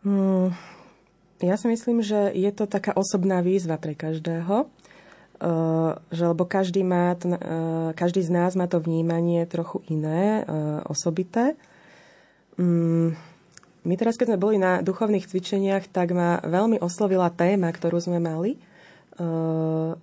Hmm, 0.06 0.54
ja 1.42 1.56
si 1.58 1.66
myslím, 1.68 2.06
že 2.06 2.30
je 2.32 2.52
to 2.54 2.70
taká 2.70 2.94
osobná 2.94 3.42
výzva 3.42 3.82
pre 3.82 3.98
každého. 3.98 4.70
Eh, 5.36 5.92
že 6.16 6.24
lebo 6.32 6.48
každý, 6.48 6.80
má 6.88 7.12
eh, 7.12 7.92
každý 7.92 8.24
z 8.24 8.32
nás 8.32 8.56
má 8.56 8.72
to 8.72 8.80
vnímanie 8.80 9.44
trochu 9.44 9.84
iné, 9.92 10.42
eh, 10.42 10.80
osobité. 10.88 11.60
Mm, 12.56 13.20
my 13.84 13.94
teraz, 14.00 14.16
keď 14.16 14.32
sme 14.32 14.40
boli 14.40 14.56
na 14.56 14.80
duchovných 14.80 15.28
cvičeniach, 15.28 15.92
tak 15.92 16.16
ma 16.16 16.40
veľmi 16.40 16.80
oslovila 16.80 17.28
téma, 17.30 17.70
ktorú 17.70 18.02
sme 18.02 18.18
mali. 18.18 18.58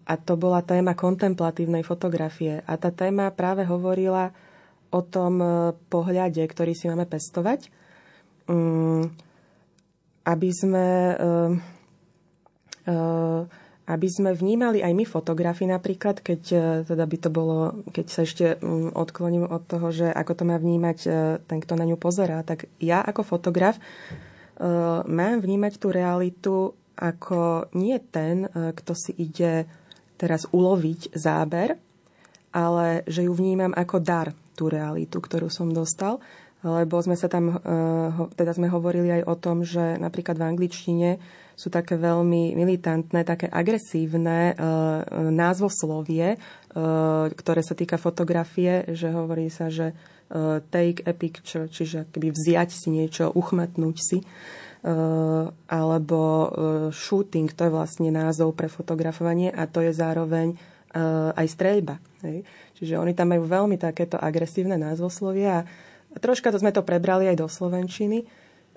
A 0.09 0.15
to 0.17 0.41
bola 0.41 0.65
téma 0.65 0.97
kontemplatívnej 0.97 1.85
fotografie. 1.85 2.65
A 2.65 2.81
tá 2.81 2.89
téma 2.89 3.29
práve 3.29 3.61
hovorila 3.67 4.33
o 4.93 5.01
tom 5.01 5.41
pohľade, 5.89 6.45
ktorý 6.45 6.77
si 6.77 6.87
máme 6.87 7.09
pestovať. 7.09 7.73
Mm, 8.47 9.09
aby 10.23 10.51
sme 10.53 10.87
aby 13.93 14.07
sme 14.07 14.31
vnímali 14.31 14.79
aj 14.79 14.93
my 14.95 15.05
fotografii 15.05 15.67
napríklad, 15.67 16.23
keď, 16.23 16.43
e, 16.55 16.65
teda 16.87 17.05
by 17.05 17.17
to 17.19 17.31
bolo, 17.35 17.59
keď 17.91 18.07
sa 18.07 18.21
ešte 18.23 18.57
mm, 18.57 18.95
odkloním 18.95 19.51
od 19.51 19.63
toho, 19.67 19.91
že 19.91 20.07
ako 20.07 20.33
to 20.39 20.45
má 20.47 20.57
vnímať 20.57 20.99
e, 21.05 21.11
ten, 21.43 21.59
kto 21.59 21.75
na 21.75 21.85
ňu 21.85 21.99
pozerá, 21.99 22.47
tak 22.47 22.71
ja 22.79 23.03
ako 23.03 23.27
fotograf 23.27 23.77
e, 23.77 23.83
mám 25.05 25.43
vnímať 25.43 25.73
tú 25.83 25.89
realitu 25.91 26.55
ako 26.93 27.73
nie 27.75 27.97
ten, 28.13 28.47
kto 28.53 28.93
si 28.93 29.17
ide 29.17 29.65
teraz 30.21 30.45
uloviť 30.53 31.17
záber, 31.17 31.75
ale 32.53 33.03
že 33.09 33.27
ju 33.27 33.33
vnímam 33.33 33.73
ako 33.73 33.97
dar, 33.99 34.29
tú 34.53 34.69
realitu, 34.69 35.19
ktorú 35.19 35.49
som 35.49 35.73
dostal 35.73 36.21
lebo 36.63 37.03
sme 37.03 37.19
sa 37.19 37.27
tam, 37.27 37.59
teda 38.39 38.55
sme 38.55 38.71
hovorili 38.71 39.11
aj 39.11 39.23
o 39.27 39.35
tom, 39.35 39.67
že 39.67 39.99
napríklad 39.99 40.39
v 40.39 40.47
angličtine 40.47 41.19
sú 41.59 41.75
také 41.75 41.99
veľmi 41.99 42.55
militantné, 42.55 43.27
také 43.27 43.51
agresívne 43.51 44.55
e, 44.55 44.65
názvoslovie, 45.35 46.35
e, 46.35 46.37
ktoré 47.35 47.61
sa 47.67 47.75
týka 47.75 47.99
fotografie, 47.99 48.87
že 48.95 49.11
hovorí 49.11 49.51
sa, 49.51 49.69
že 49.69 49.93
take 50.73 51.05
a 51.05 51.13
picture, 51.13 51.69
čiže 51.69 52.09
keby 52.09 52.33
vziať 52.33 52.73
si 52.73 52.89
niečo, 52.89 53.29
uchmatnúť 53.37 53.97
si, 54.01 54.25
alebo 55.69 56.21
shooting, 56.89 57.53
to 57.53 57.69
je 57.69 57.75
vlastne 57.77 58.09
názov 58.09 58.57
pre 58.57 58.73
fotografovanie 58.73 59.53
a 59.53 59.69
to 59.69 59.85
je 59.85 59.93
zároveň 59.93 60.57
aj 61.37 61.47
streľba. 61.53 62.01
Čiže 62.83 62.99
oni 62.99 63.15
tam 63.15 63.31
majú 63.31 63.47
veľmi 63.47 63.79
takéto 63.79 64.19
agresívne 64.19 64.75
názvoslovia 64.75 65.63
a 66.13 66.17
troška 66.19 66.51
to 66.51 66.59
sme 66.59 66.75
to 66.75 66.83
prebrali 66.83 67.31
aj 67.31 67.39
do 67.39 67.47
Slovenčiny, 67.47 68.27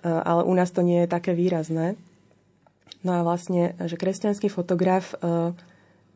ale 0.06 0.45
u 0.45 0.53
nás 0.53 0.70
to 0.70 0.86
nie 0.86 1.03
je 1.03 1.10
také 1.10 1.34
výrazné. 1.34 1.97
No 3.06 3.18
a 3.18 3.22
vlastne, 3.22 3.78
že 3.86 4.01
kresťanský 4.01 4.49
fotograf 4.49 5.14
e, 5.14 5.53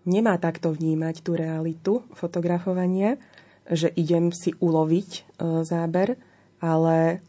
nemá 0.09 0.41
takto 0.41 0.73
vnímať 0.73 1.21
tú 1.21 1.37
realitu 1.37 2.01
fotografovania, 2.17 3.21
že 3.69 3.93
idem 3.93 4.33
si 4.33 4.57
uloviť 4.57 5.09
e, 5.13 5.21
záber, 5.61 6.17
ale 6.57 7.21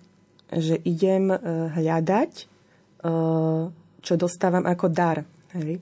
že 0.48 0.80
idem 0.82 1.28
e, 1.30 1.36
hľadať, 1.76 2.50
čo 4.04 4.14
dostávam 4.20 4.68
ako 4.68 4.92
dar. 4.92 5.24
Hej. 5.56 5.80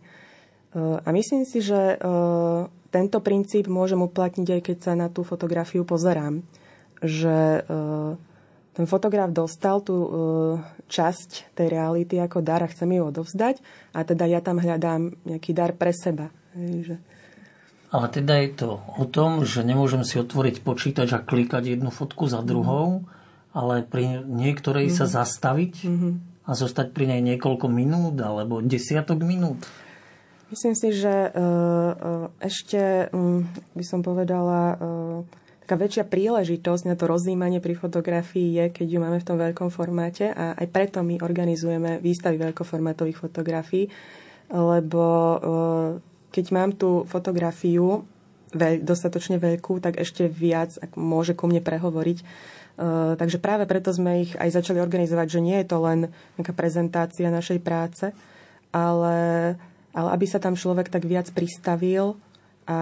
A 0.78 1.08
myslím 1.10 1.42
si, 1.42 1.58
že 1.58 1.98
tento 2.88 3.18
princíp 3.20 3.68
môžem 3.68 4.00
uplatniť 4.00 4.48
aj 4.48 4.60
keď 4.64 4.78
sa 4.80 4.92
na 4.96 5.12
tú 5.12 5.24
fotografiu 5.24 5.84
pozerám. 5.84 6.40
Že 6.98 7.62
ten 8.78 8.86
fotograf 8.86 9.34
dostal 9.34 9.82
tú 9.82 9.96
uh, 9.98 10.08
časť 10.86 11.50
tej 11.58 11.66
reality 11.66 12.14
ako 12.22 12.46
dar 12.46 12.62
a 12.62 12.70
chcem 12.70 12.94
ju 12.94 13.10
odovzdať 13.10 13.58
a 13.90 14.06
teda 14.06 14.30
ja 14.30 14.38
tam 14.38 14.62
hľadám 14.62 15.18
nejaký 15.26 15.50
dar 15.50 15.74
pre 15.74 15.90
seba. 15.90 16.30
Že... 16.54 17.02
Ale 17.90 18.06
teda 18.06 18.38
je 18.38 18.50
to 18.54 18.78
o 18.78 19.02
tom, 19.10 19.42
že 19.42 19.66
nemôžem 19.66 20.06
si 20.06 20.22
otvoriť 20.22 20.62
počítač 20.62 21.10
a 21.10 21.18
klikať 21.18 21.74
jednu 21.74 21.90
fotku 21.90 22.30
za 22.30 22.38
druhou, 22.46 23.02
mm-hmm. 23.02 23.58
ale 23.58 23.82
pri 23.82 24.22
niektorej 24.22 24.94
mm-hmm. 24.94 25.02
sa 25.02 25.06
mhm. 25.10 25.14
zastaviť 25.26 25.74
mm-hmm. 25.82 26.12
a 26.46 26.50
zostať 26.54 26.94
pri 26.94 27.18
nej 27.18 27.20
niekoľko 27.34 27.66
minút 27.66 28.14
alebo 28.22 28.62
desiatok 28.62 29.26
minút. 29.26 29.66
Myslím 30.48 30.72
si, 30.72 30.96
že 30.96 31.12
uh, 31.12 31.32
uh, 31.32 31.92
ešte 32.40 33.12
um, 33.12 33.44
by 33.76 33.84
som 33.84 34.00
povedala 34.00 34.74
uh, 34.74 35.20
taká 35.68 35.76
väčšia 35.76 36.08
príležitosť 36.08 36.88
na 36.88 36.96
to 36.96 37.04
rozjímanie 37.04 37.60
pri 37.60 37.76
fotografii 37.76 38.56
je, 38.56 38.64
keď 38.72 38.86
ju 38.88 38.98
máme 39.04 39.20
v 39.20 39.28
tom 39.28 39.36
veľkom 39.36 39.68
formáte 39.68 40.32
a 40.32 40.56
aj 40.56 40.66
preto 40.72 41.04
my 41.04 41.20
organizujeme 41.20 42.00
výstavy 42.00 42.40
veľkoformátových 42.40 43.20
fotografií, 43.20 43.92
lebo 44.48 45.04
keď 46.32 46.44
mám 46.56 46.72
tú 46.72 47.04
fotografiu 47.04 48.00
veľ, 48.56 48.80
dostatočne 48.80 49.36
veľkú, 49.36 49.76
tak 49.84 50.00
ešte 50.00 50.24
viac 50.24 50.72
môže 50.96 51.36
ku 51.36 51.44
mne 51.44 51.60
prehovoriť. 51.60 52.18
Takže 53.20 53.36
práve 53.36 53.68
preto 53.68 53.92
sme 53.92 54.24
ich 54.24 54.32
aj 54.40 54.56
začali 54.56 54.80
organizovať, 54.80 55.26
že 55.28 55.44
nie 55.44 55.60
je 55.60 55.68
to 55.68 55.84
len 55.84 56.08
nejaká 56.40 56.56
prezentácia 56.56 57.28
našej 57.28 57.60
práce, 57.60 58.08
ale, 58.72 59.52
ale 59.92 60.08
aby 60.14 60.26
sa 60.28 60.42
tam 60.42 60.58
človek 60.58 60.92
tak 60.92 61.08
viac 61.08 61.30
pristavil 61.32 62.20
a 62.68 62.78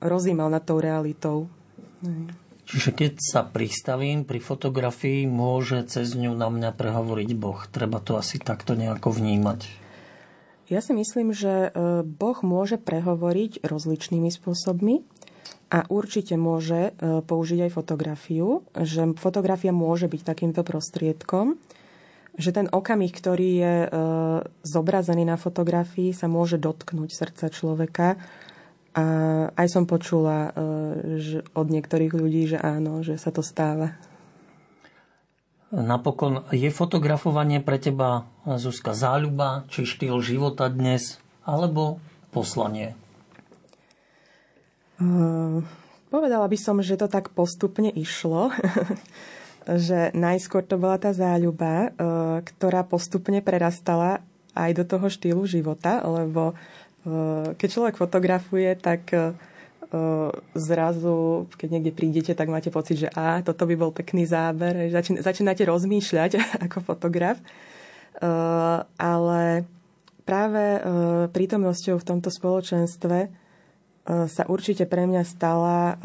rozímal 0.00 0.48
nad 0.48 0.64
tou 0.64 0.80
realitou. 0.80 1.52
Čiže 2.72 2.90
keď 2.96 3.12
sa 3.20 3.40
pristavím 3.44 4.24
pri 4.24 4.40
fotografii, 4.40 5.28
môže 5.28 5.84
cez 5.90 6.16
ňu 6.16 6.32
na 6.32 6.48
mňa 6.48 6.70
prehovoriť 6.72 7.30
Boh. 7.36 7.60
Treba 7.68 8.00
to 8.00 8.16
asi 8.16 8.40
takto 8.40 8.72
nejako 8.72 9.12
vnímať. 9.12 9.82
Ja 10.72 10.80
si 10.80 10.96
myslím, 10.96 11.36
že 11.36 11.68
e, 11.68 12.00
Boh 12.00 12.38
môže 12.40 12.80
prehovoriť 12.80 13.60
rozličnými 13.60 14.32
spôsobmi 14.32 15.04
a 15.68 15.84
určite 15.92 16.40
môže 16.40 16.96
e, 16.96 17.20
použiť 17.20 17.68
aj 17.68 17.70
fotografiu, 17.76 18.64
že 18.72 19.12
fotografia 19.20 19.68
môže 19.68 20.08
byť 20.08 20.22
takýmto 20.24 20.64
prostriedkom, 20.64 21.60
že 22.36 22.50
ten 22.52 22.66
okamih, 22.68 23.12
ktorý 23.12 23.50
je 23.60 23.74
e, 23.84 23.88
zobrazený 24.64 25.28
na 25.28 25.36
fotografii, 25.36 26.16
sa 26.16 26.32
môže 26.32 26.56
dotknúť 26.56 27.10
srdca 27.12 27.46
človeka 27.52 28.16
a 28.92 29.04
aj 29.52 29.66
som 29.68 29.84
počula 29.84 30.48
e, 30.48 30.50
že 31.20 31.38
od 31.52 31.68
niektorých 31.68 32.12
ľudí, 32.12 32.56
že 32.56 32.58
áno, 32.60 33.04
že 33.04 33.20
sa 33.20 33.28
to 33.28 33.44
stáva. 33.44 33.96
Napokon, 35.72 36.44
je 36.52 36.68
fotografovanie 36.68 37.64
pre 37.64 37.80
teba, 37.80 38.28
Zuzka, 38.44 38.92
záľuba, 38.92 39.64
či 39.72 39.88
štýl 39.88 40.20
života 40.20 40.68
dnes, 40.68 41.16
alebo 41.48 41.96
poslanie? 42.28 42.92
Uh, 45.00 45.64
povedala 46.12 46.44
by 46.44 46.58
som, 46.60 46.84
že 46.84 47.00
to 47.00 47.08
tak 47.08 47.32
postupne 47.32 47.88
išlo. 47.88 48.52
že 49.66 50.10
najskôr 50.14 50.66
to 50.66 50.78
bola 50.78 50.98
tá 50.98 51.14
záľuba, 51.14 51.90
uh, 51.90 52.40
ktorá 52.42 52.82
postupne 52.86 53.38
prerastala 53.44 54.22
aj 54.52 54.70
do 54.76 54.84
toho 54.84 55.06
štýlu 55.08 55.44
života, 55.48 56.04
lebo 56.04 56.52
Eh, 57.02 57.48
keď 57.58 57.68
človek 57.68 57.96
fotografuje, 57.98 58.78
tak 58.78 59.10
eh, 59.10 59.34
zrazu, 60.54 61.50
keď 61.58 61.68
niekde 61.68 61.92
prídete, 61.92 62.32
tak 62.32 62.48
máte 62.48 62.72
pocit, 62.72 63.04
že 63.04 63.08
a, 63.12 63.44
toto 63.44 63.68
by 63.68 63.74
bol 63.76 63.92
pekný 63.92 64.24
záber. 64.24 64.88
Začínate 65.20 65.68
rozmýšľať 65.68 66.40
ako 66.68 66.78
fotograf. 66.80 67.36
Ale 68.96 69.66
práve 70.22 70.64
prítomnosťou 71.34 71.98
v 71.98 72.08
tomto 72.08 72.30
spoločenstve 72.30 73.18
sa 74.06 74.42
určite 74.46 74.86
pre 74.86 75.04
mňa 75.10 75.22
stala 75.26 75.98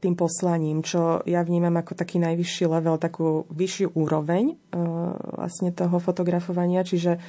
tým 0.00 0.16
poslaním, 0.16 0.80
čo 0.80 1.20
ja 1.28 1.44
vnímam 1.44 1.76
ako 1.76 1.92
taký 1.92 2.16
najvyšší 2.24 2.64
level, 2.66 2.96
takú 2.96 3.44
vyššiu 3.52 3.92
úroveň 3.92 4.56
vlastne 5.36 5.70
toho 5.76 6.00
fotografovania. 6.00 6.80
Čiže 6.80 7.20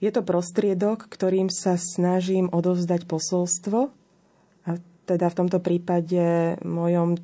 je 0.00 0.10
to 0.12 0.20
prostriedok, 0.20 1.08
ktorým 1.08 1.48
sa 1.48 1.80
snažím 1.80 2.52
odovzdať 2.52 3.04
posolstvo, 3.08 3.78
a 4.68 4.70
teda 5.08 5.32
v 5.32 5.38
tomto 5.40 5.58
prípade 5.60 6.56
mojom 6.60 7.16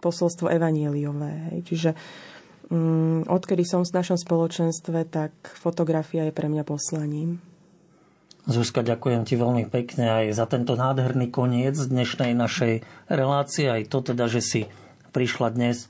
posolstvo 0.00 0.48
evanieliové. 0.48 1.60
Čiže 1.60 1.92
um, 2.72 3.20
odkedy 3.28 3.68
som 3.68 3.84
v 3.84 3.96
našom 4.00 4.16
spoločenstve, 4.16 5.12
tak 5.12 5.32
fotografia 5.60 6.24
je 6.28 6.32
pre 6.32 6.48
mňa 6.48 6.64
poslaním. 6.64 7.49
Zuzka, 8.50 8.82
ďakujem 8.82 9.22
ti 9.22 9.38
veľmi 9.38 9.70
pekne 9.70 10.10
aj 10.10 10.34
za 10.34 10.42
tento 10.42 10.74
nádherný 10.74 11.30
koniec 11.30 11.78
dnešnej 11.78 12.34
našej 12.34 12.82
relácie, 13.06 13.70
aj 13.70 13.86
to 13.86 14.02
teda, 14.02 14.26
že 14.26 14.42
si 14.42 14.60
prišla 15.14 15.54
dnes 15.54 15.86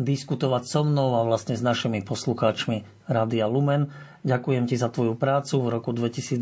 diskutovať 0.00 0.64
so 0.64 0.88
mnou 0.88 1.20
a 1.20 1.28
vlastne 1.28 1.52
s 1.52 1.60
našimi 1.60 2.00
poslucháčmi 2.00 2.88
Rádia 3.12 3.44
Lumen. 3.44 3.92
Ďakujem 4.24 4.64
ti 4.72 4.80
za 4.80 4.88
tvoju 4.88 5.20
prácu 5.20 5.60
v 5.60 5.68
roku 5.68 5.92
2022 5.92 6.40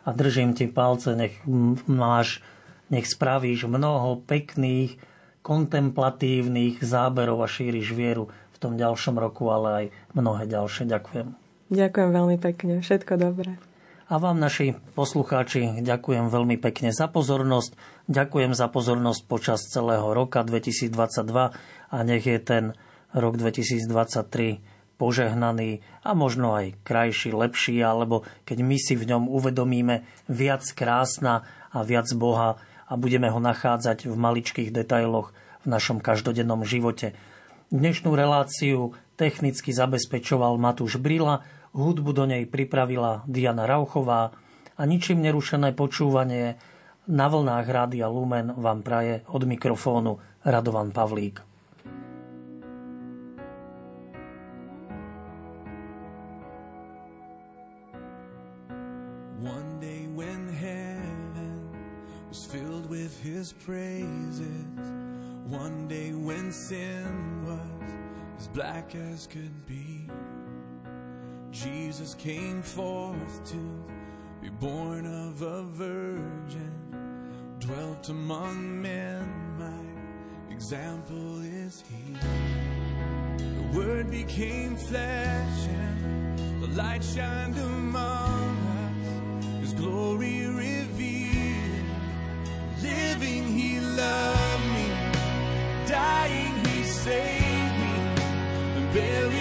a 0.00 0.10
držím 0.16 0.56
ti 0.56 0.64
palce, 0.64 1.12
nech 1.12 1.36
máš, 1.84 2.40
nech 2.88 3.04
spravíš 3.04 3.68
mnoho 3.68 4.24
pekných, 4.24 4.96
kontemplatívnych 5.44 6.80
záberov 6.80 7.44
a 7.44 7.52
šíriš 7.52 7.92
vieru 7.92 8.32
v 8.32 8.56
tom 8.56 8.80
ďalšom 8.80 9.20
roku, 9.20 9.52
ale 9.52 9.68
aj 9.68 9.84
mnohé 10.16 10.48
ďalšie. 10.48 10.88
Ďakujem. 10.88 11.36
Ďakujem 11.68 12.10
veľmi 12.16 12.36
pekne. 12.40 12.80
Všetko 12.80 13.20
dobré. 13.20 13.60
A 14.10 14.18
vám, 14.18 14.42
naši 14.42 14.74
poslucháči, 14.98 15.86
ďakujem 15.86 16.34
veľmi 16.34 16.58
pekne 16.58 16.90
za 16.90 17.06
pozornosť. 17.06 17.78
Ďakujem 18.10 18.58
za 18.58 18.66
pozornosť 18.66 19.22
počas 19.30 19.62
celého 19.70 20.02
roka 20.10 20.42
2022 20.42 20.90
a 21.94 21.96
nech 22.02 22.26
je 22.26 22.38
ten 22.42 22.74
rok 23.14 23.38
2023 23.38 24.98
požehnaný 24.98 25.86
a 26.02 26.18
možno 26.18 26.58
aj 26.58 26.82
krajší, 26.82 27.30
lepší, 27.30 27.78
alebo 27.86 28.26
keď 28.50 28.58
my 28.66 28.82
si 28.82 28.98
v 28.98 29.14
ňom 29.14 29.30
uvedomíme 29.30 30.02
viac 30.26 30.66
krásna 30.74 31.46
a 31.70 31.86
viac 31.86 32.10
Boha 32.18 32.58
a 32.90 32.92
budeme 32.98 33.30
ho 33.30 33.38
nachádzať 33.38 34.10
v 34.10 34.14
maličkých 34.18 34.74
detailoch 34.74 35.30
v 35.62 35.66
našom 35.70 36.02
každodennom 36.02 36.66
živote. 36.66 37.14
Dnešnú 37.70 38.18
reláciu 38.18 38.90
technicky 39.14 39.70
zabezpečoval 39.70 40.58
Matúš 40.58 40.98
Brila, 40.98 41.46
Hudbu 41.70 42.10
do 42.10 42.26
nej 42.26 42.50
pripravila 42.50 43.22
Diana 43.30 43.62
Rauchová 43.62 44.34
a 44.74 44.82
ničím 44.82 45.22
nerušené 45.22 45.70
počúvanie 45.78 46.58
na 47.06 47.26
vlnách 47.30 47.66
Rádia 47.70 48.10
Lumen 48.10 48.50
vám 48.58 48.82
praje 48.82 49.22
od 49.30 49.46
mikrofónu 49.46 50.18
Radovan 50.42 50.90
Pavlík. 50.90 51.46
His 63.20 63.52
praises 63.52 64.64
One 65.48 65.88
day 65.88 66.12
when 66.12 66.52
sin 66.52 67.44
was 67.44 67.92
as 68.38 68.48
black 68.48 68.94
as 68.94 69.26
could 69.26 69.52
be 69.66 70.08
Jesus 71.52 72.14
came 72.14 72.62
forth 72.62 73.44
to 73.50 73.84
be 74.40 74.48
born 74.50 75.04
of 75.04 75.42
a 75.42 75.62
virgin, 75.64 76.72
dwelt 77.58 78.08
among 78.08 78.80
men, 78.80 79.28
my 79.58 80.54
example 80.54 81.42
is 81.42 81.82
he. 81.88 82.14
The 83.38 83.78
word 83.78 84.10
became 84.12 84.76
flesh 84.76 85.66
and 85.68 86.62
the 86.62 86.68
light 86.68 87.02
shined 87.02 87.58
among 87.58 88.56
us, 88.78 89.60
his 89.60 89.72
glory 89.72 90.46
revealed. 90.46 91.84
Living 92.80 93.44
he 93.46 93.80
loved 93.80 94.64
me, 94.66 94.88
dying 95.88 96.64
he 96.66 96.84
saved 96.84 97.74
me, 97.80 97.96
and 98.76 98.94
buried 98.94 99.39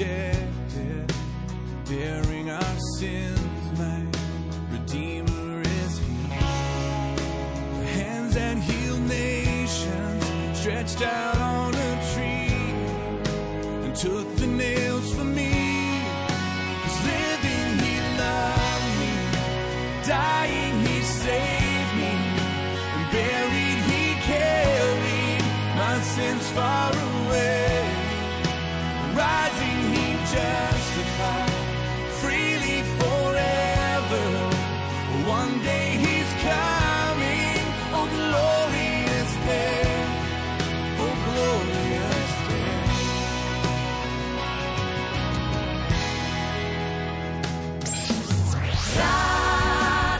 and 0.00 0.35